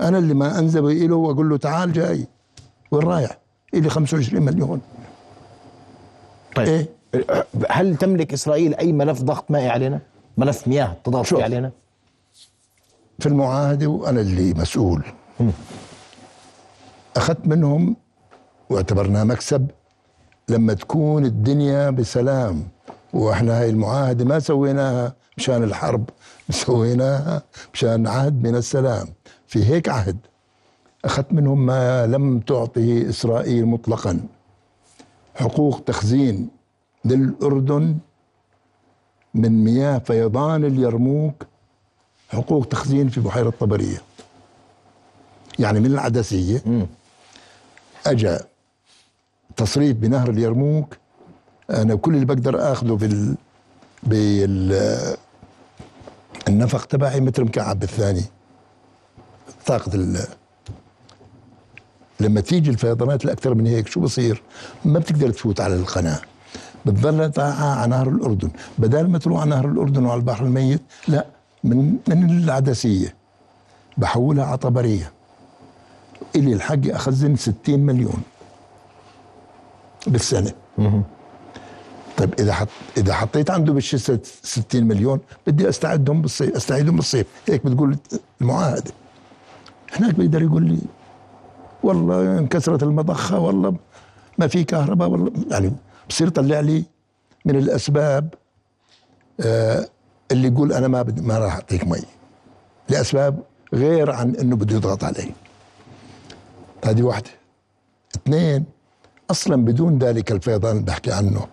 أنا 0.01 0.17
اللي 0.17 0.33
ما 0.33 0.59
أنزل 0.59 1.09
له 1.09 1.15
وأقول 1.15 1.49
له 1.49 1.57
تعال 1.57 1.93
جاي 1.93 2.27
وين 2.91 3.03
رايح؟ 3.07 3.37
إلي 3.73 3.89
25 3.89 4.43
مليون 4.43 4.81
طيب 6.55 6.67
إيه؟ 6.67 6.87
هل 7.69 7.95
تملك 7.95 8.33
إسرائيل 8.33 8.75
أي 8.75 8.91
ملف 8.91 9.21
ضغط 9.21 9.51
مائي 9.51 9.69
علينا؟ 9.69 9.99
ملف 10.37 10.67
مياه 10.67 10.95
تضغط 11.03 11.33
علينا؟ 11.33 11.71
في 13.19 13.25
المعاهدة 13.25 13.87
وأنا 13.87 14.21
اللي 14.21 14.53
مسؤول. 14.53 15.03
أخذت 17.15 17.47
منهم 17.47 17.95
واعتبرناها 18.69 19.23
مكسب. 19.23 19.67
لما 20.49 20.73
تكون 20.73 21.25
الدنيا 21.25 21.89
بسلام 21.89 22.67
وإحنا 23.13 23.59
هاي 23.59 23.69
المعاهدة 23.69 24.25
ما 24.25 24.39
سويناها 24.39 25.15
مشان 25.37 25.63
الحرب 25.63 26.09
سويناها 26.49 27.43
مشان 27.73 28.07
عهد 28.07 28.43
من 28.43 28.55
السلام. 28.55 29.07
في 29.47 29.65
هيك 29.65 29.89
عهد 29.89 30.17
أخذت 31.05 31.33
منهم 31.33 31.65
ما 31.65 32.07
لم 32.07 32.39
تعطه 32.39 33.09
إسرائيل 33.09 33.65
مطلقا. 33.65 34.19
حقوق 35.35 35.83
تخزين 35.85 36.49
للأردن 37.05 37.97
من 39.33 39.63
مياه 39.63 39.97
فيضان 39.97 40.65
اليرموك 40.65 41.47
حقوق 42.29 42.65
تخزين 42.65 43.09
في 43.09 43.21
بحيرة 43.21 43.53
طبرية 43.59 44.01
يعني 45.59 45.79
من 45.79 45.85
العدسية 45.85 46.87
أجا 48.05 48.39
تصريف 49.57 49.97
بنهر 49.97 50.29
اليرموك. 50.29 50.97
أنا 51.69 51.95
كل 51.95 52.15
اللي 52.15 52.25
بقدر 52.25 52.71
أخذه 52.71 52.93
بال 52.93 53.35
بال 54.03 55.17
النفق 56.47 56.85
تبعي 56.85 57.19
متر 57.19 57.43
مكعب 57.43 57.79
بالثاني. 57.79 58.23
طاقة 59.65 59.95
ال 59.95 60.19
لما 62.19 62.41
تيجي 62.41 62.69
الفيضانات 62.69 63.25
الأكثر 63.25 63.53
من 63.53 63.67
هيك 63.67 63.87
شو 63.87 63.99
بصير؟ 63.99 64.41
ما 64.85 64.99
بتقدر 64.99 65.29
تفوت 65.29 65.61
على 65.61 65.75
القناة. 65.75 66.21
بتظل 66.85 67.31
على 67.37 67.87
نهر 67.89 68.09
الأردن. 68.09 68.51
بدل 68.77 69.07
ما 69.07 69.17
تروح 69.17 69.41
على 69.41 69.49
نهر 69.49 69.65
الأردن 69.65 70.05
وعلى 70.05 70.19
البحر 70.19 70.45
الميت 70.45 70.81
لا. 71.07 71.25
من 71.63 71.97
من 72.07 72.29
العدسية 72.43 73.15
بحولها 73.97 74.45
على 74.45 74.57
طبرية 74.57 75.11
إلي 76.35 76.53
الحق 76.53 76.87
أخزن 76.87 77.35
60 77.35 77.79
مليون 77.79 78.21
بالسنة. 80.07 80.51
طيب 82.17 82.33
إذا 82.39 82.53
حط 82.53 82.67
إذا 82.97 83.13
حطيت 83.13 83.49
عنده 83.51 83.73
بالشتاء 83.73 84.19
60 84.23 84.83
مليون 84.83 85.19
بدي 85.47 85.69
أستعدهم 85.69 86.21
بالصيف 86.21 86.55
أستعيدهم 86.55 86.95
بالصيف. 86.95 87.27
هيك 87.47 87.65
بتقول 87.65 87.97
المعاهدة. 88.41 88.91
هناك 89.93 90.15
بيقدر 90.15 90.41
يقول 90.41 90.63
لي 90.63 90.79
والله 91.83 92.39
انكسرت 92.39 92.83
المضخة 92.83 93.39
والله 93.39 93.75
ما 94.37 94.47
في 94.47 94.63
كهرباء 94.63 95.09
والله 95.09 95.31
يعني 95.51 95.71
بصير 96.09 96.27
يطلع 96.27 96.59
لي 96.59 96.83
من 97.45 97.55
الأسباب 97.55 98.33
آه 99.41 99.85
اللي 100.31 100.47
يقول 100.47 100.73
أنا 100.73 100.87
ما 100.87 101.01
بدي 101.01 101.21
ما 101.21 101.37
راح 101.37 101.53
أعطيك 101.53 101.87
مي. 101.87 102.01
لأسباب 102.89 103.39
غير 103.73 104.11
عن 104.11 104.35
إنه 104.35 104.55
بده 104.55 104.75
يضغط 104.75 105.03
علي. 105.03 105.31
هذه 106.85 107.01
واحدة. 107.03 107.29
اثنين 108.15 108.65
أصلا 109.31 109.65
بدون 109.65 109.97
ذلك 109.99 110.31
الفيضان 110.31 110.71
اللي 110.71 110.85
بحكي 110.85 111.11
عنه 111.11 111.47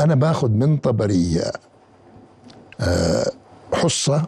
أنا 0.00 0.14
باخذ 0.14 0.50
من 0.50 0.76
طبرية 0.76 1.52
آه 2.80 3.30
حصة 3.74 4.26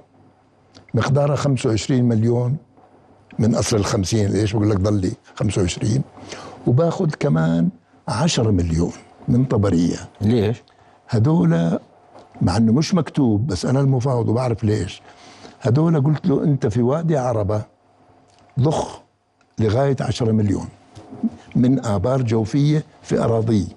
مقدارها 0.95 1.37
25 1.37 2.03
مليون 2.03 2.57
من 3.39 3.55
أصل 3.55 3.77
ال 3.77 3.85
50 3.85 4.21
ليش 4.27 4.53
بقول 4.53 4.71
لك 4.71 4.77
ضل 4.77 4.95
لي 5.01 5.13
25 5.35 6.03
وباخذ 6.67 7.11
كمان 7.21 7.69
10 8.09 8.51
مليون 8.51 8.93
من 9.29 9.45
طبرية. 9.45 10.09
ليش؟ 10.21 10.63
هدول 11.09 11.79
مع 12.41 12.57
إنه 12.57 12.73
مش 12.73 12.95
مكتوب 12.95 13.47
بس 13.47 13.67
أنا 13.67 13.81
المفاوض 13.81 14.29
وبعرف 14.29 14.65
ليش. 14.65 15.03
هدول 15.63 16.01
قلت 16.05 16.27
له 16.27 16.45
أنت 16.45 16.67
في 16.67 16.83
وادي 16.83 17.17
عربة 17.17 17.63
ضخ 18.61 19.01
لغاية 19.59 19.97
10 20.01 20.33
مليون 20.33 20.69
من 21.57 21.85
آبار 21.85 22.23
جوفية 22.23 22.85
في 23.03 23.19
أراضي. 23.19 23.69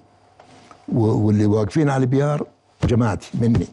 واللي 0.92 1.46
واقفين 1.46 1.90
على 1.90 2.00
البيار 2.02 2.46
جماعتي 2.84 3.30
مني 3.34 3.66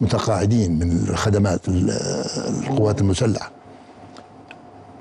متقاعدين 0.00 0.78
من 0.78 0.92
الخدمات 1.08 1.68
ال- 1.68 1.90
القوات 2.62 3.00
المسلحة. 3.00 3.50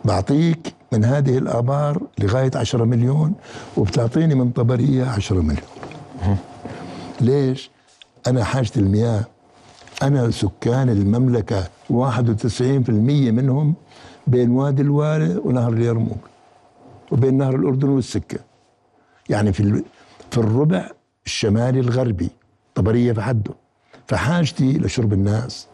بعطيك 0.06 0.74
من 0.92 1.06
هذه 1.06 1.38
الآبار 1.38 2.02
لغاية 2.20 2.52
عشرة 2.56 2.84
مليون 2.84 3.34
وبتعطيني 3.78 4.36
من 4.36 4.50
طبرية 4.50 5.06
عشرة 5.06 5.40
مليون. 5.42 6.38
ليش؟ 7.22 7.72
أنا 8.30 8.44
حاجة 8.44 8.72
المياه. 8.78 9.26
أنا 10.04 10.32
سكان 10.32 10.90
المملكة 10.90 11.68
91% 11.90 11.90
منهم 13.32 13.74
بين 14.28 14.52
وادي 14.52 14.82
الوالي 14.82 15.38
ونهر 15.38 15.74
اليرموك 15.74 16.18
وبين 17.12 17.38
نهر 17.38 17.56
الأردن 17.56 17.90
والسكة. 17.90 18.40
يعني 19.30 19.54
في 19.54 19.84
في 20.32 20.38
الربع 20.38 20.90
الشمالي 21.26 21.80
الغربي 21.80 22.30
طبرية 22.76 23.14
في 23.14 23.22
حده. 23.22 23.54
فحاجتي 24.08 24.78
لشرب 24.78 25.14
الناس. 25.14 25.68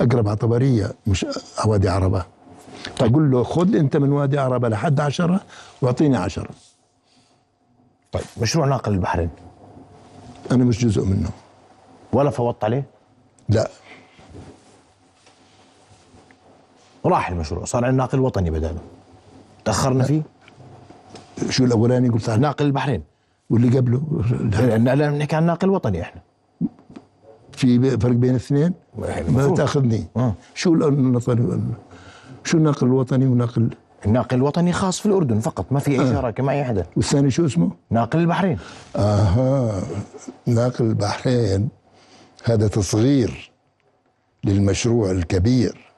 أقرب 0.00 0.28
على 0.28 0.36
طبرية 0.36 0.92
مش 1.06 1.26
وادي 1.64 1.88
عربة. 1.88 2.24
فأقول 2.96 3.30
له 3.30 3.42
خذ 3.42 3.76
أنت 3.76 3.96
من 3.96 4.12
وادي 4.12 4.38
عربة 4.38 4.68
لحد 4.68 5.00
عشرة 5.00 5.40
واعطيني 5.82 6.16
عشرة. 6.16 6.50
طيب 8.12 8.24
مشروع 8.42 8.66
ناقل 8.66 8.92
البحرين. 8.92 9.30
أنا 10.50 10.64
مش 10.64 10.84
جزء 10.84 11.04
منه. 11.04 11.30
ولا 12.12 12.30
فوضت 12.30 12.64
عليه؟ 12.64 12.84
لا. 13.48 13.70
راح 17.06 17.28
المشروع 17.30 17.64
صار 17.64 17.84
عندنا 17.84 18.02
ناقل 18.02 18.20
وطني 18.20 18.50
بداله. 18.50 18.80
تأخرنا 19.64 20.04
فيه؟ 20.04 20.22
شو 21.50 21.64
الأولاني 21.64 22.08
قلت 22.08 22.30
ناقل 22.30 22.64
البحرين. 22.66 23.02
واللي 23.50 23.78
قبله؟ 23.78 24.02
لا 24.78 24.94
لا 24.94 25.10
نحكي 25.10 25.36
عن 25.36 25.46
ناقل 25.46 25.70
وطني 25.70 26.02
إحنا. 26.02 26.20
في 27.52 27.98
فرق 27.98 28.12
بين 28.12 28.30
الاثنين 28.30 28.72
ما 28.98 29.18
المفروض. 29.18 29.56
تأخذني. 29.56 30.06
آه. 30.16 30.34
شو 30.54 30.78
شو 32.44 32.58
الناقل 32.58 32.86
الوطني 32.86 33.26
وناقل 33.26 33.70
الناقل 34.06 34.36
الوطني 34.36 34.72
خاص 34.72 35.00
في 35.00 35.06
الأردن 35.06 35.40
فقط 35.40 35.72
ما 35.72 35.78
في 35.80 35.90
اي 35.90 35.96
شراكه 35.96 36.42
مع 36.42 36.52
أي 36.52 36.64
حدا 36.64 36.86
والثاني 36.96 37.30
شو 37.30 37.46
اسمه؟ 37.46 37.70
ناقل 37.90 38.18
البحرين. 38.18 38.58
أها 38.96 39.82
ناقل 40.46 40.84
البحرين. 40.84 41.68
هذا 42.44 42.68
تصغير 42.68 43.50
للمشروع 44.44 45.10
الكبير 45.10 45.92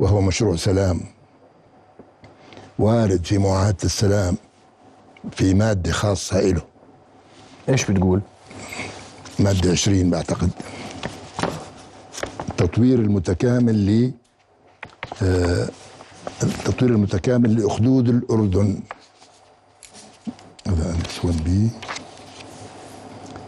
وهو 0.00 0.20
مشروع 0.20 0.56
سلام. 0.56 1.00
وارد 2.78 3.24
في 3.24 3.38
معاهدة 3.38 3.76
السلام 3.84 4.36
في 5.32 5.54
مادة 5.54 5.92
خاصة 5.92 6.40
له 6.40 6.62
إيش 7.68 7.90
بتقول؟ 7.90 8.20
مادة 9.38 9.70
20 9.70 10.10
بعتقد. 10.10 10.50
التطوير 12.50 12.98
المتكامل 12.98 13.86
ل 13.86 14.12
آه، 15.22 15.68
التطوير 16.42 16.90
المتكامل 16.94 17.60
لأخدود 17.60 18.08
الأردن. 18.08 18.80
هذا 20.66 20.96
نسوان 21.08 21.36
بي. 21.36 21.68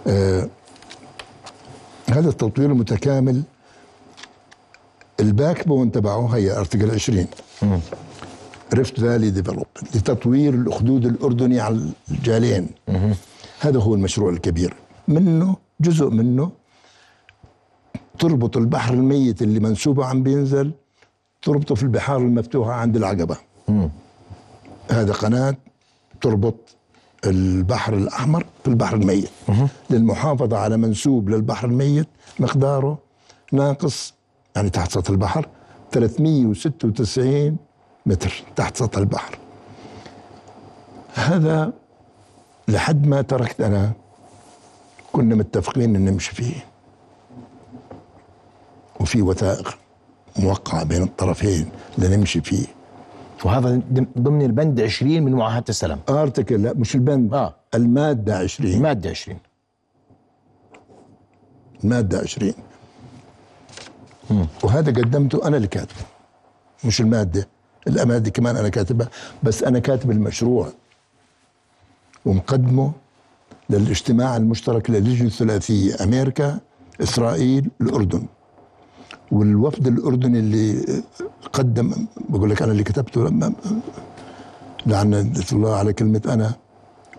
آه، 0.07 0.49
هذا 2.11 2.29
التطوير 2.29 2.71
المتكامل 2.71 3.43
ال 5.21 5.69
backbone 5.69 5.93
تبعه 5.93 6.27
هي 6.27 6.59
article 6.59 6.91
20 6.91 7.27
rift 8.75 9.01
valley 9.01 9.31
development 9.31 9.97
لتطوير 9.97 10.55
الأخدود 10.55 11.07
الأردني 11.07 11.61
على 11.61 11.91
الجالين. 12.11 12.69
هذا 13.61 13.79
هو 13.81 13.95
المشروع 13.95 14.31
الكبير. 14.31 14.75
منه 15.09 15.57
جزء 15.81 16.11
منه 16.11 16.51
تربط 18.19 18.57
البحر 18.57 18.95
الميت 18.95 19.43
اللي 19.43 19.61
منسوبه 19.61 20.05
عم 20.05 20.23
بينزل 20.23 20.73
تربطه 21.43 21.75
في 21.75 21.83
البحار 21.83 22.17
المفتوحة 22.17 22.73
عند 22.73 22.97
العقبة. 22.97 23.37
هذا 24.91 25.13
قناة 25.13 25.57
تربط 26.21 26.77
البحر 27.27 27.95
الأحمر 27.95 28.45
في 28.65 28.71
البحر 28.71 28.97
الميت 28.97 29.31
للمحافظة 29.91 30.59
على 30.59 30.77
منسوب 30.77 31.29
للبحر 31.29 31.69
الميت 31.69 32.09
مقداره 32.41 32.99
ناقص 33.53 34.15
يعني 34.57 34.71
تحت 34.71 34.91
سطح 34.93 35.11
البحر 35.11 35.49
396 35.93 37.57
متر 38.07 38.43
تحت 38.57 38.77
سطح 38.77 38.99
البحر. 38.99 39.39
هذا 41.15 41.73
لحد 42.69 43.07
ما 43.07 43.23
تركت 43.23 43.61
أنا 43.61 43.93
كنا 45.13 45.35
متفقين 45.35 45.97
إن 45.97 46.05
نمشي 46.05 46.35
فيه. 46.35 46.65
وفي 49.01 49.23
وثائق. 49.23 49.79
موقعة 50.39 50.85
بين 50.85 51.03
الطرفين 51.03 51.69
لنمشي 51.99 52.41
فيه. 52.41 52.67
وهذا 53.45 53.81
ضمن 54.19 54.43
البند 54.43 54.81
20 54.81 55.23
من 55.23 55.33
معاهدة 55.33 55.65
السلام. 55.69 56.01
ارتكل 56.09 56.63
لا 56.63 56.73
مش 56.75 56.95
البند 56.95 57.35
آه. 57.35 57.55
المادة 57.75 58.39
20 58.39 58.73
المادة 58.73 59.11
20 59.11 59.39
المادة 61.85 62.19
20 62.19 62.53
وهذا 64.63 64.93
قدمته 64.93 65.47
أنا 65.47 65.57
اللي 65.57 65.69
كاتبه 65.69 66.01
مش 66.85 67.01
المادة. 67.01 67.49
الماده 67.89 68.31
كمان 68.31 68.57
أنا 68.57 68.69
كاتبها 68.69 69.09
بس 69.43 69.63
أنا 69.63 69.79
كاتب 69.79 70.11
المشروع. 70.11 70.69
ومقدمه 72.25 72.93
للاجتماع 73.71 74.37
المشترك 74.37 74.91
للجنة 74.91 75.27
الثلاثية 75.29 76.05
أمريكا 76.05 76.59
إسرائيل 77.03 77.71
الأردن. 77.81 78.27
والوفد 79.31 79.87
الأردني 79.87 80.39
اللي 80.39 80.85
قدم 81.53 82.07
بقول 82.29 82.51
لك 82.51 82.63
أنا 82.63 82.73
اللي 82.73 82.85
كتبته 82.85 83.25
لما 83.25 83.53
لعنة 84.87 85.33
الله 85.53 85.77
على 85.77 85.93
كلمة 85.93 86.23
أنا. 86.29 86.55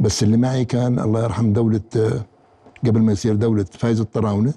بس 0.01 0.23
اللي 0.23 0.37
معي 0.37 0.65
كان 0.65 0.99
الله 0.99 1.23
يرحم 1.23 1.53
دولة 1.53 1.81
قبل 2.85 3.01
ما 3.01 3.11
يصير 3.11 3.35
دولة 3.35 3.63
فايز 3.71 3.99
الطراونة 3.99 4.53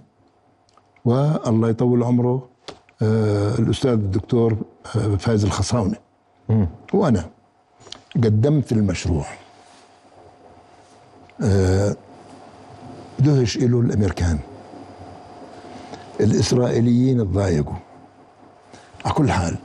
والله 1.05 1.69
يطول 1.69 2.03
عمره 2.03 2.49
آه 3.03 3.55
الأستاذ 3.59 3.90
الدكتور 3.90 4.57
آه 4.97 5.17
فايز 5.17 5.45
الخصاونه 5.45 5.97
وأنا 6.95 7.31
قدمت 8.17 8.73
المشروع. 8.73 9.27
آه 11.43 11.97
دهش 13.19 13.57
له 13.59 13.81
الأمريكان. 13.81 14.38
الإسرائيليين 16.20 17.18
تضايقوا. 17.18 17.74
على 19.05 19.14
كل 19.14 19.33
حال 19.33 19.57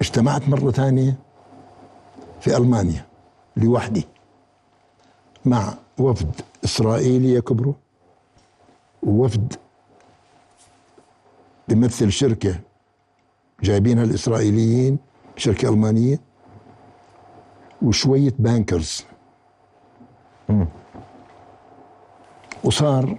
اجتمعت 0.00 0.48
مرة 0.48 0.70
ثانية 0.70 1.14
في 2.40 2.56
ألمانيا 2.56 3.06
لوحدي 3.56 4.06
مع 5.44 5.74
وفد 5.98 6.34
إسرائيلي 6.64 7.34
يكبره 7.34 7.74
ووفد 9.02 9.54
بيمثل 11.68 12.12
شركة 12.12 12.60
جايبينها 13.62 14.04
الإسرائيليين 14.04 14.98
شركة 15.36 15.68
ألمانية 15.68 16.20
وشوية 17.82 18.32
بانكرز 18.38 19.04
وصار 22.64 23.18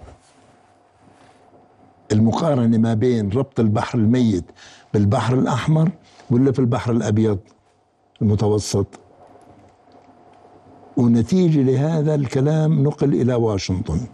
المقارنة 2.12 2.78
ما 2.78 2.94
بين 2.94 3.30
ربط 3.30 3.60
البحر 3.60 3.98
الميت 3.98 4.46
بالبحر 4.94 5.34
الأحمر 5.34 5.92
ولا 6.32 6.52
في 6.52 6.60
البحر 6.60 6.92
الأبيض 6.92 7.40
المتوسط. 8.22 8.88
ونتيجة 10.98 11.62
لهذا 11.62 12.16
الكلام 12.16 12.84
نقل 12.84 13.14
إلى 13.14 13.34
واشنطن. 13.34 14.08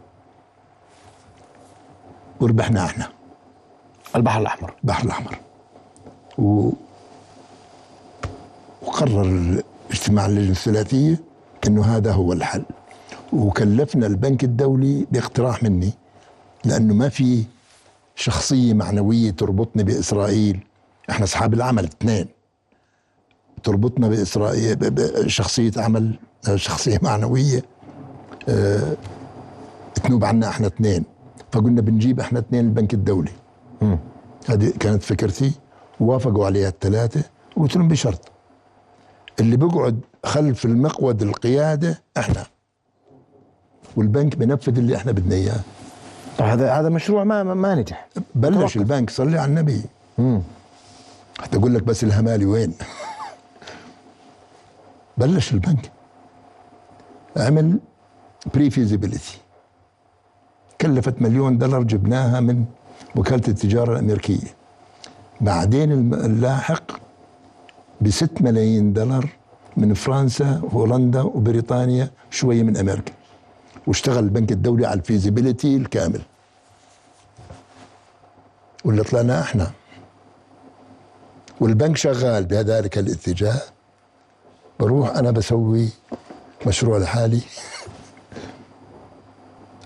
وربحنا 2.41 2.86
إحنا. 2.86 3.09
البحر 4.15 4.41
الأحمر. 4.41 4.73
البحر 4.83 5.05
الأحمر. 5.05 5.38
و... 6.38 6.69
وقرر 8.81 9.62
اجتماع 9.91 10.25
اللجنه 10.25 10.51
الثلاثيه 10.51 11.19
إنه 11.67 11.86
هذا 11.86 12.13
هو 12.13 12.33
الحل. 12.33 12.65
وكلفنا 13.34 14.08
البنك 14.08 14.43
الدولي 14.43 15.08
باقتراح 15.12 15.63
مني 15.63 15.91
لأنه 16.65 16.93
ما 16.93 17.10
في 17.10 17.43
شخصية 18.15 18.74
معنوية 18.74 19.32
تربطني 19.32 19.84
بإسرائيل. 19.84 20.60
إحنا 21.10 21.24
أصحاب 21.24 21.54
العمل 21.54 21.84
اثنين. 21.84 22.26
تربطنا 23.63 24.08
بإسرائيل 24.08 24.93
شخصية 25.32 25.72
عمل 25.78 26.19
شخصية 26.56 27.00
معنوية 27.02 27.63
آه، 28.50 28.98
تنوب 29.96 30.26
عنا 30.26 30.50
إحنا 30.50 30.67
اثنين. 30.67 31.04
فقلنا 31.52 31.82
بنجيب 31.82 32.19
إحنا 32.19 32.39
اثنين 32.39 32.65
البنك 32.65 32.93
الدولي. 32.93 33.32
هذه 34.50 34.74
كانت 34.80 35.04
فكرتي. 35.04 35.52
ووافقوا 36.00 36.46
عليها 36.46 36.69
الثلاثة 36.69 37.24
وقلت 37.58 37.76
لهم 37.76 37.88
بشرط. 37.88 38.32
اللي 39.39 39.58
بيقعد 39.58 40.00
خلف 40.26 40.65
المقود 40.65 41.22
القيادة 41.22 42.02
إحنا. 42.17 42.46
والبنك 43.95 44.36
بنفذ 44.36 44.77
اللي 44.77 44.95
إحنا 44.95 45.12
بدنا 45.12 45.36
اياه. 45.36 45.60
طيب 46.38 46.47
هذا 46.47 46.71
هذا 46.71 46.89
مشروع 46.89 47.23
ما 47.23 47.43
ما, 47.43 47.75
نجح. 47.75 48.08
بلش 48.36 48.58
توقف. 48.58 48.77
البنك 48.77 49.10
صلي 49.10 49.39
على 49.39 49.49
النبي. 49.49 49.82
حتى 51.39 51.58
أقول 51.58 51.75
لك 51.75 51.84
بس 51.84 52.03
الهمالي 52.03 52.45
وين؟ 52.45 52.73
بلش 55.17 55.53
البنك. 55.53 55.91
عمل 57.38 57.79
pre 58.54 58.69
feasibility 58.69 59.38
كلفت 60.82 61.21
مليون 61.21 61.58
دولار 61.58 61.84
جبناها 61.84 62.39
من 62.39 62.65
وكالة 63.15 63.47
التجارة 63.47 63.93
الأمريكية. 63.93 64.47
بعدين 65.41 65.91
اللاحق 66.13 66.91
ب 68.01 68.10
6 68.10 68.41
ملايين 68.41 68.93
دولار 68.93 69.29
من 69.77 69.93
فرنسا 69.93 70.62
وهولندا 70.63 71.21
وبريطانيا 71.21 72.12
شوية 72.29 72.63
من 72.63 72.77
أمريكا. 72.77 73.13
واشتغل 73.88 74.24
البنك 74.24 74.52
الدولي 74.52 74.86
على 74.86 75.00
الفيزيبيليتي 75.00 75.78
الكامل. 75.78 76.22
واللي 78.86 79.04
طلعنا 79.04 79.41
إحنا. 79.41 79.72
والبنك 81.60 81.98
شغال 81.98 82.46
بهذلك 82.46 82.98
الاتجاه. 82.98 83.62
بروح 84.80 85.17
أنا 85.17 85.32
بسوي 85.32 85.89
مشروع 86.67 86.98
لحالي. 86.98 87.41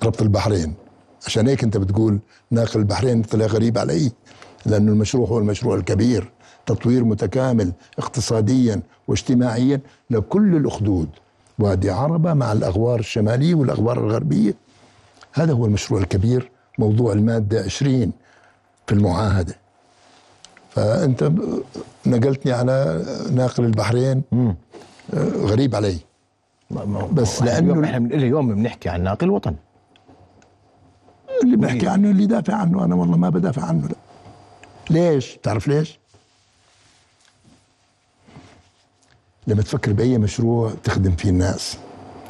ربط 0.03 0.21
البحرين. 0.21 0.73
عشان 1.25 1.47
هيك 1.47 1.63
انت 1.63 1.77
بتقول 1.77 2.19
ناقل 2.51 2.79
البحرين 2.79 3.21
طلع 3.21 3.45
غريب 3.45 3.77
علي. 3.77 4.11
لأنه 4.65 4.91
المشروع 4.91 5.27
هو 5.27 5.39
المشروع 5.39 5.75
الكبير. 5.75 6.31
تطوير 6.65 7.03
متكامل 7.03 7.71
اقتصاديا 7.99 8.81
واجتماعيا 9.07 9.81
لكل 10.09 10.55
الأخدود. 10.55 11.09
وادي 11.59 11.89
عربة 11.89 12.33
مع 12.33 12.51
الأغوار 12.51 12.99
الشمالية 12.99 13.55
والأغوار 13.55 13.97
الغربية. 14.05 14.53
هذا 15.33 15.53
هو 15.53 15.65
المشروع 15.65 16.01
الكبير 16.01 16.51
موضوع 16.79 17.13
المادة 17.13 17.63
20 17.63 18.11
في 18.87 18.93
المعاهدة. 18.93 19.55
فأنت 20.69 21.23
ب- 21.23 21.63
نقلتني 22.05 22.51
على 22.51 23.05
ناقل 23.31 23.65
البحرين. 23.65 24.21
آه، 24.33 24.57
غريب 25.35 25.75
علي. 25.75 25.97
بس 27.13 27.39
لأنه- 27.39 27.47
اليوم 27.47 27.83
إحنا 27.83 27.99
من- 27.99 28.13
اليوم 28.13 28.55
بنحكي 28.55 28.89
عن 28.89 29.03
ناقل 29.03 29.29
وطن. 29.29 29.55
اللي 31.43 31.57
بحكي 31.57 31.87
عنه 31.87 32.09
اللي 32.11 32.25
دافع 32.25 32.53
عنه 32.55 32.85
أنا 32.85 32.95
والله 32.95 33.17
ما 33.17 33.29
بدافع 33.29 33.65
عنه. 33.65 33.87
لا. 33.87 33.95
ليش؟ 34.89 35.39
تعرف 35.43 35.67
ليش؟ 35.67 35.99
لما 39.47 39.61
تفكر 39.61 39.93
بأي 39.93 40.17
مشروع 40.17 40.71
تخدم 40.83 41.11
فيه 41.11 41.29
الناس 41.29 41.77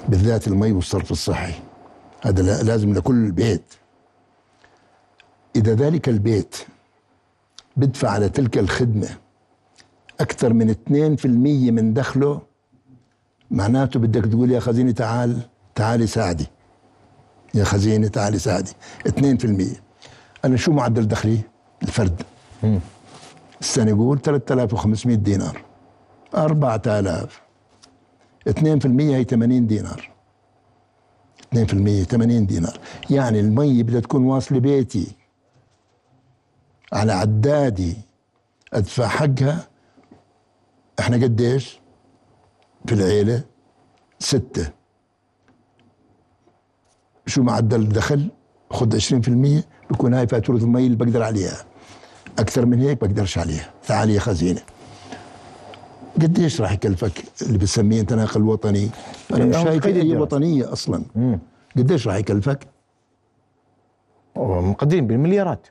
بالذات 0.09 0.47
المي 0.47 0.71
والصرف 0.71 1.11
الصحي. 1.11 1.53
هذا 2.21 2.41
لا- 2.41 2.63
لازم 2.63 2.93
لكل 2.93 3.31
بيت 3.31 3.63
إذا 5.55 5.73
ذلك 5.75 6.09
البيت 6.09 6.55
بدفع 7.77 8.09
على 8.09 8.29
تلك 8.29 8.57
الخدمة 8.57 9.09
أكثر 10.19 10.53
من 10.53 10.69
2% 10.69 11.71
من 11.71 11.93
دخله 11.93 12.41
معناته 13.51 13.99
بدك 13.99 14.25
تقول 14.31 14.51
يا 14.51 14.59
خزينة 14.59 14.91
تعال 14.91 15.39
تعالي 15.75 16.07
ساعدي. 16.07 16.47
يا 17.53 17.63
خزينة 17.63 18.07
تعالي 18.07 18.39
ساعدي. 18.39 18.71
2% 19.07 19.81
أنا 20.45 20.57
شو 20.57 20.71
معدل 20.71 21.07
دخلي؟ 21.07 21.39
الفرد. 21.83 22.21
السنة 23.61 23.89
يقول 23.89 24.21
3500 24.21 25.15
دينار. 25.17 25.61
4000 26.35 27.41
2% 28.49 29.01
هي 29.01 29.23
80 29.23 29.67
دينار. 29.67 30.11
2% 31.55 31.57
80 32.03 32.45
دينار. 32.45 32.79
يعني 33.09 33.39
المي 33.39 33.83
بدها 33.83 33.99
تكون 33.99 34.25
واصلة 34.25 34.59
بيتي. 34.59 35.15
على 36.93 37.11
عدادي 37.11 37.97
أدفع 38.73 39.07
حقها. 39.07 39.67
إحنا 40.99 41.17
قديش؟ 41.17 41.79
في 42.85 42.93
العيلة 42.93 43.43
ستة. 44.19 44.69
شو 47.25 47.43
معدل 47.43 47.81
الدخل؟ 47.81 48.29
خذ 48.71 48.99
20% 48.99 49.63
بكون 49.91 50.13
هاي 50.13 50.27
فاتورة 50.27 50.57
المي 50.57 50.85
اللي 50.85 50.97
بقدر 50.97 51.23
عليها. 51.23 51.65
أكثر 52.39 52.65
من 52.65 52.79
هيك 52.79 53.01
بقدرش 53.01 53.37
عليها. 53.37 53.73
تعال 53.87 54.09
يا 54.09 54.19
خزينة. 54.19 54.61
قديش 56.21 56.61
راح 56.61 56.71
يكلفك 56.71 57.23
اللي 57.41 57.57
بتسميه 57.57 58.01
انت 58.01 58.13
ناقل 58.13 58.41
وطني 58.41 58.89
أنا 59.33 59.45
مش 59.45 59.55
شايف 59.55 59.85
أي 59.85 60.01
الدراسة. 60.01 60.21
وطنية 60.21 60.73
أصلا. 60.73 61.03
قديش 61.77 62.07
راح 62.07 62.15
يكلفك؟ 62.15 62.67
مقدرين 64.35 65.07
بالمليارات. 65.07 65.67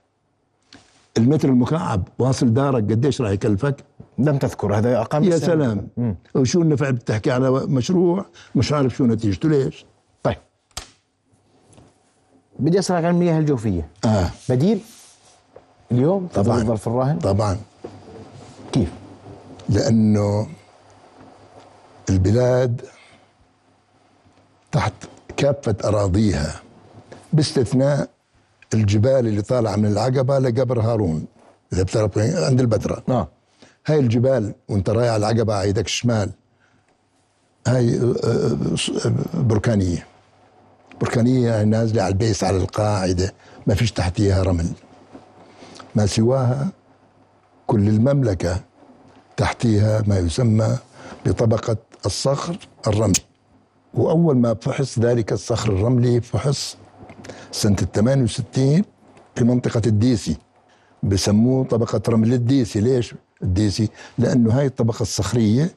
المتر 1.19 1.49
المكعب 1.49 2.09
واصل 2.19 2.55
دارك 2.55 2.83
قديش 2.83 3.21
راح 3.21 3.31
يكلفك؟ 3.31 3.85
لم 4.19 4.39
تذكر 4.39 4.79
هذا 4.79 4.99
ارقام 4.99 5.25
يا. 5.25 5.39
سلام. 5.39 5.89
وشو 6.35 6.63
النفع 6.63 6.91
بتحكي 6.91 7.31
على 7.31 7.51
مشروع؟ 7.51 8.27
مش 8.55 8.73
عارف 8.73 8.97
شو 8.97 9.07
نتيجته. 9.07 9.49
ليش؟ 9.49 9.87
طيب. 10.23 10.37
بدي 12.59 12.79
أسألك 12.79 13.05
عن 13.05 13.15
المياه 13.15 13.39
الجوفية. 13.39 13.89
آه. 14.05 14.31
بديل؟ 14.49 14.81
اليوم 15.93 16.27
طبعاً. 16.35 16.57
الظرف 16.61 16.89
الراهن؟ 16.89 17.19
طبعا؟ 17.19 17.57
لأنه 19.69 20.49
البلاد 22.11 22.81
تحت 24.73 24.93
كافة 25.37 25.77
أراضيها. 25.85 26.61
باستثناء 27.33 28.09
الجبال 28.75 29.27
اللي 29.27 29.43
طالعة 29.43 29.77
من 29.77 29.87
العقبة 29.87 30.39
لقبر 30.39 30.81
هارون. 30.81 31.27
إذا 31.73 31.83
بتعرف؟ 31.83 32.19
عند 32.19 32.61
البتراء 32.61 33.03
آه 33.09 33.29
هاي 33.87 33.99
الجبال 33.99 34.55
وانت 34.69 34.91
رايح 34.91 35.13
على 35.13 35.17
العقبة 35.31 35.55
على 35.55 35.63
إيدك 35.65 35.85
الشمال 35.87 36.31
هاي 37.67 37.99
آه، 37.99 38.15
آه، 38.25 39.13
بركانية. 39.35 40.07
بركانية 41.01 41.49
يعني 41.51 41.71
نازلة 41.71 42.03
على 42.03 42.13
البيس 42.13 42.45
على 42.45 42.57
القاعدة 42.57 43.35
ما 43.67 43.75
فيش 43.75 43.93
تحتيها 43.93 44.43
رمل. 44.43 44.69
ما 45.95 46.07
سواها 46.07 46.69
كل 47.67 47.89
المملكة 47.89 48.61
تحتيها 49.37 50.03
ما 50.07 50.19
يسمى 50.19 50.79
بطبقة 51.27 51.77
الصخر 52.07 52.59
الرملي. 52.87 53.21
وأول 53.95 54.37
ما 54.37 54.55
فحص 54.55 54.99
ذلك 54.99 55.33
الصخر 55.33 55.73
الرملي 55.73 56.21
فحص 56.21 56.77
ال 57.83 57.93
68 57.93 58.85
في 59.35 59.45
منطقة 59.45 59.83
الديسي. 59.87 60.37
بسموه 61.03 61.65
طبقة 61.65 62.01
رمل 62.09 62.33
الديسي. 62.33 62.81
ليش 62.81 63.15
الديسي؟ 63.43 63.89
لأنه 64.19 64.59
هاي 64.59 64.67
الطبقة 64.67 65.03
الصخرية 65.03 65.71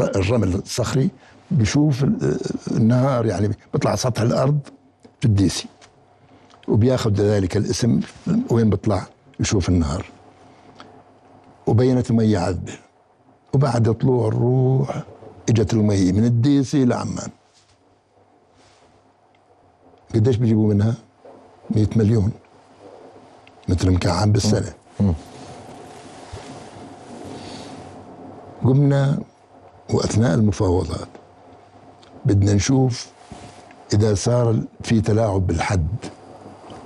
الرمل 0.00 0.54
الصخري 0.54 1.08
بيشوف 1.50 2.04
ال- 2.04 2.40
النهار 2.70 3.26
يعني 3.26 3.50
بيطلع 3.72 3.94
سطح 3.94 4.22
الأرض 4.22 4.58
في 5.20 5.26
الديسي 5.26 5.66
وبياخذ 6.68 7.12
ذلك 7.12 7.56
الاسم 7.56 8.00
وين 8.50 8.70
بيطلع؟ 8.70 9.06
يشوف 9.40 9.68
النهار. 9.68 10.06
وبينت 11.66 12.10
المية 12.10 12.38
عذبة. 12.38 12.72
وبعد 13.52 13.94
طلوع 13.94 14.28
الروح 14.28 15.02
إجت 15.48 15.72
المية 15.72 16.12
من 16.12 16.24
الديسي 16.24 16.84
لعمان 16.84 17.30
قديش 20.14 20.36
بيجيبوا 20.36 20.74
منها؟ 20.74 20.94
100 21.70 21.86
مليون. 21.96 22.32
متر 23.68 23.90
مكعب 23.90 24.32
بالسنة. 24.32 24.72
قمنا 28.64 29.18
وأثناء 29.90 30.34
المفاوضات 30.34 31.08
بدنا 32.24 32.54
نشوف 32.54 33.06
إذا 33.94 34.14
صار 34.14 34.60
في 34.82 35.00
تلاعب 35.00 35.46
بالحد. 35.46 35.88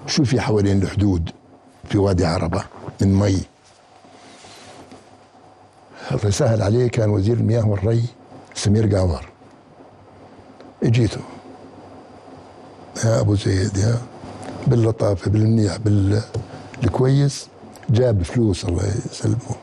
شو 0.06 0.24
في 0.24 0.40
حوالين 0.40 0.82
الحدود؟ 0.82 1.30
في 1.84 1.98
وادي 1.98 2.26
عربة 2.26 2.64
من 3.00 3.14
مي. 3.14 3.40
الله 6.10 6.30
سهل 6.30 6.62
عليه 6.62 6.88
كان 6.88 7.10
وزير 7.10 7.36
المياه 7.36 7.68
والري 7.68 8.04
سمير 8.54 8.96
قاور 8.96 9.24
اجيته. 10.82 11.20
يا 13.04 13.20
أبو 13.20 13.34
زيد 13.34 13.76
يا 13.76 13.98
باللطافة 14.66 15.30
بالمنيح 15.30 15.76
بالكويس 15.76 17.48
جاب 17.90 18.22
فلوس 18.22 18.64
الله 18.64 18.84
يسلمه. 19.10 19.56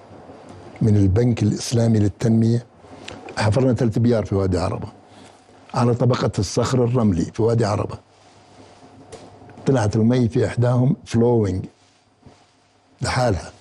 من 0.82 0.98
البنك 0.98 1.44
الإسلامي 1.44 2.00
للتنمية. 2.00 2.66
حفرنا 3.38 3.74
ثلاث 3.74 4.00
بيار 4.00 4.26
في 4.26 4.36
وادي 4.36 4.58
عربة. 4.58 4.88
على 5.74 5.94
طبقة 5.94 6.32
الصخر 6.40 6.84
الرملي 6.84 7.26
في 7.26 7.42
وادي 7.42 7.66
عربة. 7.66 7.98
طلعت 9.66 9.96
المي 9.96 10.30
في 10.30 10.48
إحداهم 10.48 10.96
فلوينج 11.06 11.66
لحالها. 13.02 13.52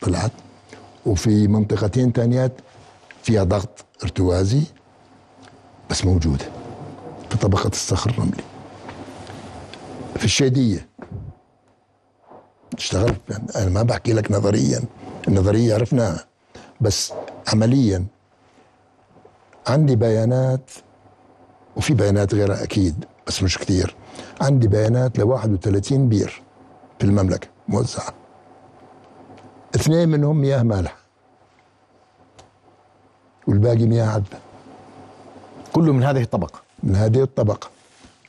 طلعت. 0.00 0.32
وفي 1.06 1.48
منطقتين 1.48 2.12
تانيات 2.12 2.52
فيها 3.22 3.44
ضغط 3.44 3.84
ارتوازي 4.02 4.62
بس 5.90 6.04
موجودة 6.04 6.44
في 7.30 7.38
طبقة 7.38 7.68
الصخر 7.68 8.10
الرملي. 8.10 8.42
في 10.16 10.24
الشيديه 10.24 10.88
اشتغلت 12.78 13.20
أنا 13.56 13.70
ما 13.70 13.82
بحكي 13.82 14.12
لك 14.12 14.32
نظريا 14.32 14.82
النظرية 15.28 15.74
عرفناها 15.74 16.24
بس 16.80 17.12
عمليا 17.52 18.04
عندي 19.66 19.96
بيانات 19.96 20.70
وفي 21.76 21.94
بيانات 21.94 22.34
غيرها 22.34 22.62
أكيد 22.62 23.04
بس 23.26 23.42
مش 23.42 23.58
كثير 23.58 23.94
عندي 24.40 24.68
بيانات 24.68 25.18
ل 25.18 25.22
31 25.22 26.08
بير 26.08 26.42
في 26.98 27.04
المملكة 27.04 27.48
موزعة. 27.68 28.14
اثنين 29.74 30.08
منهم 30.08 30.36
مياه 30.36 30.62
مالحه 30.62 30.96
والباقي 33.46 33.86
مياه 33.86 34.06
عذبة 34.06 34.38
كله 35.72 35.92
من 35.92 36.02
هذه 36.02 36.22
الطبقة. 36.22 36.60
من 36.82 36.96
هذه 36.96 37.22
الطبقة. 37.22 37.70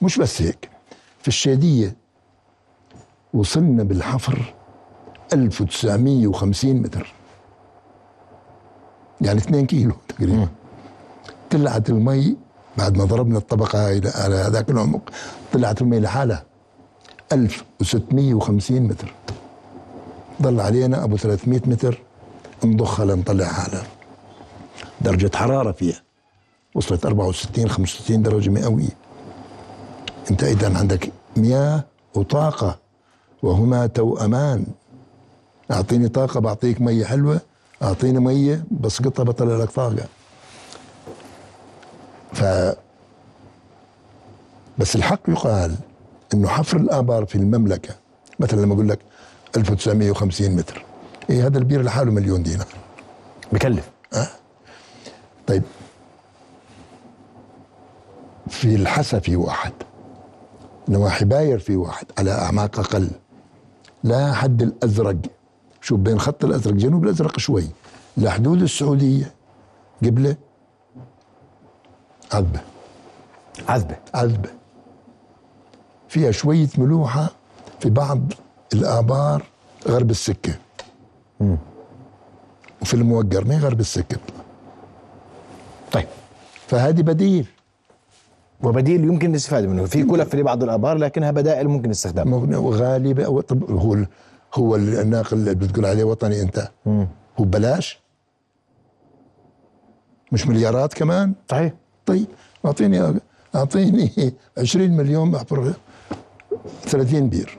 مش 0.01 0.17
بس 0.17 0.41
هيك. 0.41 0.69
في 1.21 1.27
الشادية 1.27 1.95
وصلنا 3.33 3.83
بالحفر 3.83 4.53
1950 5.33 6.75
متر. 6.75 7.13
يعني 9.21 9.37
2 9.39 9.65
كيلو 9.65 9.93
تقريبا. 10.07 10.47
طلعت 11.51 11.89
المي 11.89 12.37
بعد 12.77 12.97
ما 12.97 13.05
ضربنا 13.05 13.37
الطبقة 13.37 13.87
هاي 13.87 14.01
على 14.15 14.35
هذاك 14.35 14.69
العمق 14.69 15.09
طلعت 15.53 15.81
المي 15.81 15.99
لحالها 15.99 16.43
1650 17.31 18.81
متر. 18.81 19.13
ضل 20.41 20.59
علينا 20.59 21.03
أبو 21.03 21.17
300 21.17 21.61
متر 21.65 22.01
نضخها 22.63 23.05
لنطلع 23.05 23.45
حالها 23.45 23.83
درجة 25.01 25.31
حرارة 25.35 25.71
فيها. 25.71 26.01
وصلت 26.75 27.05
64 27.05 27.69
65 27.69 28.21
درجة 28.23 28.49
مئوية. 28.49 28.97
أنت 30.31 30.43
إذا 30.43 30.77
عندك 30.77 31.11
مياه 31.37 31.83
وطاقة 32.15 32.79
وهما 33.43 33.87
توأمان 33.87 34.65
أعطيني 35.71 36.07
طاقة 36.09 36.39
بعطيك 36.39 36.81
مية 36.81 37.05
حلوة. 37.05 37.41
أعطيني 37.83 38.19
مية 38.19 38.63
بسقطها 38.71 39.23
بطلع 39.23 39.57
لك 39.57 39.69
طاقة. 39.71 40.05
ف 42.33 42.43
بس 44.77 44.95
الحق 44.95 45.19
يقال 45.29 45.75
إنه 46.33 46.47
حفر 46.47 46.77
الآبار 46.77 47.25
في 47.25 47.35
المملكة. 47.35 47.95
مثلا 48.39 48.61
لما 48.61 48.73
أقول 48.73 48.89
لك 48.89 48.99
1950 49.57 50.55
متر. 50.55 50.85
إيه 51.29 51.47
هذا 51.47 51.57
البير 51.57 51.81
لحاله 51.81 52.11
مليون 52.11 52.43
دينار. 52.43 52.67
بكلف. 53.51 53.89
طيب. 55.47 55.63
في 58.49 58.75
الحسا 58.75 59.19
في 59.19 59.35
واحد. 59.35 59.73
نواحي 60.89 61.25
باير 61.25 61.59
في 61.59 61.75
واحد 61.75 62.05
على 62.17 62.31
أعماق 62.31 62.79
أقل. 62.79 63.09
لا 64.03 64.33
حد 64.33 64.61
الأزرق. 64.61 65.15
شوف 65.81 65.99
بين 65.99 66.19
خط 66.19 66.45
الأزرق 66.45 66.73
جنوب 66.73 67.03
الأزرق 67.03 67.39
شوي. 67.39 67.67
لحدود 68.17 68.61
السعودية. 68.61 69.33
قبله 70.03 70.35
عذبة. 72.33 72.59
عذبة. 73.69 73.95
عذبة. 74.13 74.49
فيها 76.09 76.31
شوية 76.31 76.69
ملوحة 76.77 77.29
في 77.79 77.89
بعض 77.89 78.19
الآبار 78.73 79.43
غرب 79.87 80.09
السكة. 80.09 80.53
وفي 82.81 82.93
الموقر 82.93 83.45
ما 83.45 83.55
هي 83.55 83.59
غرب 83.59 83.79
السكة. 83.79 84.17
طيب. 85.91 86.07
فهذه 86.67 87.01
بديل. 87.01 87.47
وبديل 88.63 89.03
يمكن 89.03 89.31
الاستفادة 89.31 89.67
منه. 89.67 89.85
في 89.85 90.03
كلف 90.03 90.35
لبعض 90.35 90.63
الآبار 90.63 90.97
لكنها 90.97 91.31
بدائل 91.31 91.67
ممكن 91.67 91.89
استخدامها 91.89 92.39
طب 93.41 93.71
هو 93.71 93.97
هو 94.55 94.75
الناقل 94.75 95.37
اللي 95.37 95.55
بتقول 95.55 95.85
عليه 95.85 96.03
وطني 96.03 96.41
أنت. 96.41 96.69
هو 96.87 97.43
ببلاش؟ 97.43 97.99
مش 100.31 100.47
مليارات 100.47 100.93
كمان؟ 100.93 101.33
صحيح. 101.51 101.73
طيب 102.05 102.25
أعطيني 102.65 103.19
أعطيني 103.55 104.11
20 104.57 104.91
مليون 104.91 105.31
بحفر 105.31 105.73
30 106.85 107.29
بير. 107.29 107.57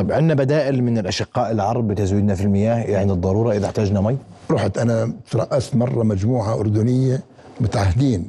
طيب 0.00 0.12
عندنا 0.12 0.34
بدائل 0.34 0.82
من 0.84 0.98
الأشقاء 0.98 1.50
العرب 1.50 1.88
بتزويدنا 1.88 2.34
في 2.34 2.42
المياه 2.42 2.98
عند 3.00 3.10
الضرورة 3.10 3.52
إذا 3.56 3.66
احتاجنا 3.66 4.00
مي؟ 4.00 4.16
رحت 4.50 4.78
أنا 4.78 5.12
ترأست 5.30 5.74
مرة 5.76 6.02
مجموعة 6.02 6.54
أردنية 6.54 7.22
متعهدين 7.60 8.28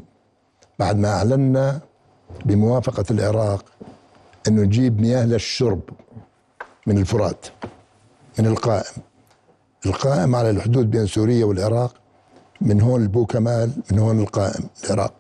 بعد 0.79 0.97
ما 0.97 1.09
أعلنا 1.09 1.79
بموافقة 2.45 3.05
العراق 3.11 3.65
إنه 4.47 4.61
نجيب 4.61 5.01
مياه 5.01 5.25
للشرب 5.25 5.81
من 6.87 6.97
الفرات 6.97 7.45
من 8.39 8.45
القائم. 8.45 9.01
القائم 9.85 10.35
على 10.35 10.49
الحدود 10.49 10.91
بين 10.91 11.05
سوريا 11.05 11.45
والعراق 11.45 11.93
من 12.61 12.81
هون 12.81 13.01
البو 13.01 13.25
كمال 13.25 13.71
من 13.91 13.99
هون 13.99 14.19
القائم 14.19 14.63
العراق. 14.85 15.13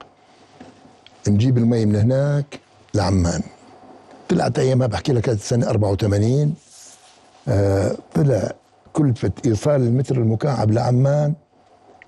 نجيب 1.27 1.57
المي 1.57 1.85
من 1.85 1.95
هناك 1.95 2.59
لعمان. 2.93 3.41
طلعت 4.31 4.59
ايامها 4.59 4.87
بحكي 4.87 5.13
لك 5.13 5.33
سنة 5.33 5.69
84 5.69 6.55
آه 7.47 7.97
طلع 8.15 8.51
كلفة 8.93 9.31
إيصال 9.45 9.81
المتر 9.81 10.17
المكعب 10.17 10.71
لعمان 10.71 11.33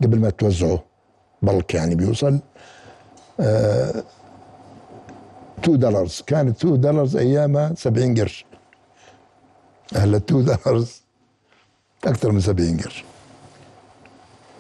قبل 0.04 0.20
ما 0.20 0.30
توزعه 0.30 0.84
بلك 1.42 1.74
يعني 1.74 1.96
بيوصل. 1.96 2.40
آه 3.40 4.04
2 5.60 5.80
دولارز 5.80 6.24
كانت 6.28 6.58
2 6.66 6.82
دولارز 6.82 7.16
أيامها 7.18 7.74
70 7.78 8.20
قرش. 8.20 8.46
هلا 9.96 10.18
2 10.18 10.46
دولارز 10.46 11.02
أكثر 12.06 12.32
من 12.32 12.40
70 12.40 12.78
قرش. 12.78 13.04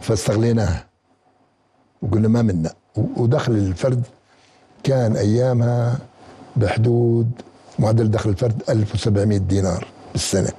فاستغليناها. 0.02 0.86
وقلنا 2.02 2.28
ما 2.28 2.42
منا. 2.42 2.74
ودخل 2.96 3.52
الفرد 3.52 4.04
كان 4.84 5.16
أيامها 5.16 5.98
بحدود 6.56 7.32
معدل 7.80 8.12
دخل 8.12 8.30
الفرد 8.30 8.64
1700 8.70 9.38
دينار 9.38 9.88
بالسنة. 10.12 10.50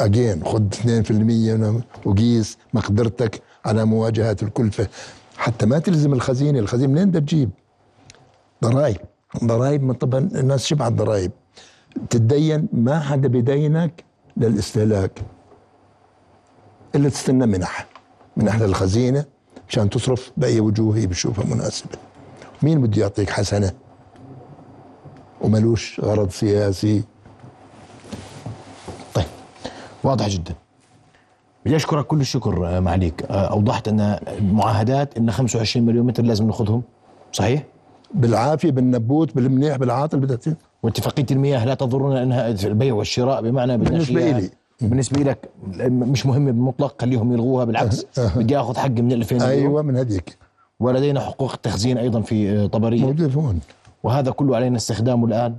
اجين 0.00 0.44
خد 0.44 0.74
2% 0.74 1.82
وقيس 2.06 2.58
مقدرتك 2.74 3.42
على 3.64 3.84
مواجهة 3.84 4.36
الكلفة. 4.42 4.88
حتى 5.36 5.66
ما 5.66 5.78
تلزم 5.78 6.12
الخزينة، 6.12 6.58
الخزينة 6.58 6.92
منين 6.92 7.08
بدها 7.10 7.20
تجيب؟ 7.20 7.50
ضرائب. 8.64 8.96
ضرائب 9.44 9.82
من 9.82 9.92
طبعا 9.94 10.18
الناس 10.18 10.66
شبعت 10.66 10.92
ضرائب 10.92 11.30
تتدين 12.10 12.68
ما 12.72 13.00
حدا 13.00 13.28
بدينك 13.28 14.04
للاستهلاك. 14.36 15.20
إلا 16.94 17.08
تستنى 17.08 17.46
منح 17.46 17.86
منح 18.36 18.60
للخزينه 18.60 19.24
مشان 19.68 19.90
تصرف 19.90 20.32
بأي 20.36 20.60
وجوه 20.60 20.96
هي 20.96 21.06
بتشوفها 21.06 21.44
مناسبة. 21.44 21.98
مين 22.62 22.80
بده 22.80 23.02
يعطيك 23.02 23.30
حسنة؟ 23.30 23.72
وملوش 25.40 26.00
غرض 26.00 26.30
سياسي. 26.30 27.02
طيب 29.14 29.24
واضح 30.04 30.28
جدا. 30.28 30.54
بدي 31.66 31.76
أشكرك 31.76 32.06
كل 32.06 32.20
الشكر 32.20 32.66
آه، 32.66 32.80
معاليك 32.80 33.22
آه، 33.30 33.34
أوضحت 33.34 33.88
أن 33.88 34.18
معاهدات 34.40 35.16
إن 35.18 35.30
25 35.30 35.86
مليون 35.86 36.06
متر 36.06 36.22
لازم 36.22 36.46
نأخذهم. 36.46 36.82
صحيح؟ 37.32 37.62
بالعافية 38.14 38.70
بالنبوت 38.70 39.34
بالمنيح 39.36 39.76
بالعاطل 39.76 40.18
بدها 40.18 40.56
واتفاقية 40.82 41.26
المياه 41.30 41.64
لا 41.64 41.74
تضرنا 41.74 42.22
أنها 42.22 42.48
البيع 42.48 42.94
والشراء 42.94 43.42
بمعنى 43.42 43.72
إياها. 43.72 44.38
إلي. 44.38 44.50
بالنسبة 44.80 45.20
لك 45.22 45.48
مش 45.88 46.26
مهمه 46.26 46.50
بالمطلق 46.50 47.00
خليهم 47.00 47.32
يلغوها 47.32 47.64
بالعكس. 47.64 48.06
بدي 48.18 48.58
آخذ 48.58 48.76
حقي 48.76 49.02
من 49.02 49.12
2000 49.12 49.36
مليون 49.36 49.50
أيوه 49.50 49.82
من 49.82 49.96
هذيك 49.96 50.38
ولدينا 50.80 51.20
حقوق 51.20 51.52
التخزين 51.52 51.98
أيضا 51.98 52.20
في 52.20 52.68
طبرية. 52.68 53.00
موجود 53.00 53.36
هون 53.36 53.60
وهذا 54.02 54.30
كله 54.30 54.56
علينا 54.56 54.76
استخدامه 54.76 55.26
الآن 55.26 55.56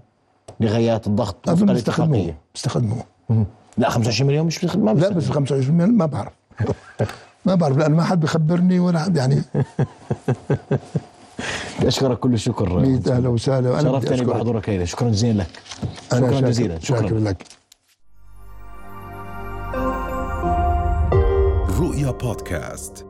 لغايات 0.59 1.07
الضغط 1.07 1.49
اظن 1.49 1.63
وفق 1.63 1.73
بيستخدموه 1.73 2.33
بيستخدموه 2.53 3.03
لا 3.77 3.89
25 3.89 4.27
مليون 4.27 4.45
مش 4.45 4.59
بيستخدم 4.59 4.85
ما 4.85 4.91
لا. 4.91 5.09
بس 5.09 5.29
25 5.29 5.75
مليون 5.77 5.97
ما 5.97 6.05
بعرف. 6.05 6.33
ما 7.45 7.55
بعرف 7.55 7.77
لأن 7.77 7.91
ما 7.91 8.03
حد 8.03 8.19
بخبرني 8.19 8.79
ولا 8.79 8.99
حد 8.99 9.17
يعني 9.17 9.41
بدي 11.79 11.87
أشكرك 11.87 12.19
كل 12.19 12.33
الشكر. 12.33 12.79
ميت 12.79 13.07
أهلا 13.07 13.29
وسهلا. 13.29 13.69
وأنا 13.69 13.81
شرفتني 13.81 14.25
بحضورك 14.25 14.69
ليلى 14.69 14.85
شكرا 14.85 15.09
جزيلا 15.09 15.41
لك. 15.41 15.47
شكرا 16.11 16.31
شاكر 16.31 16.47
جزيلا. 16.47 16.79
شاكر 16.79 17.07
شكرا 17.07 17.19
لك. 17.19 17.43
رؤيا 21.79 22.11
بودكاست. 22.11 23.05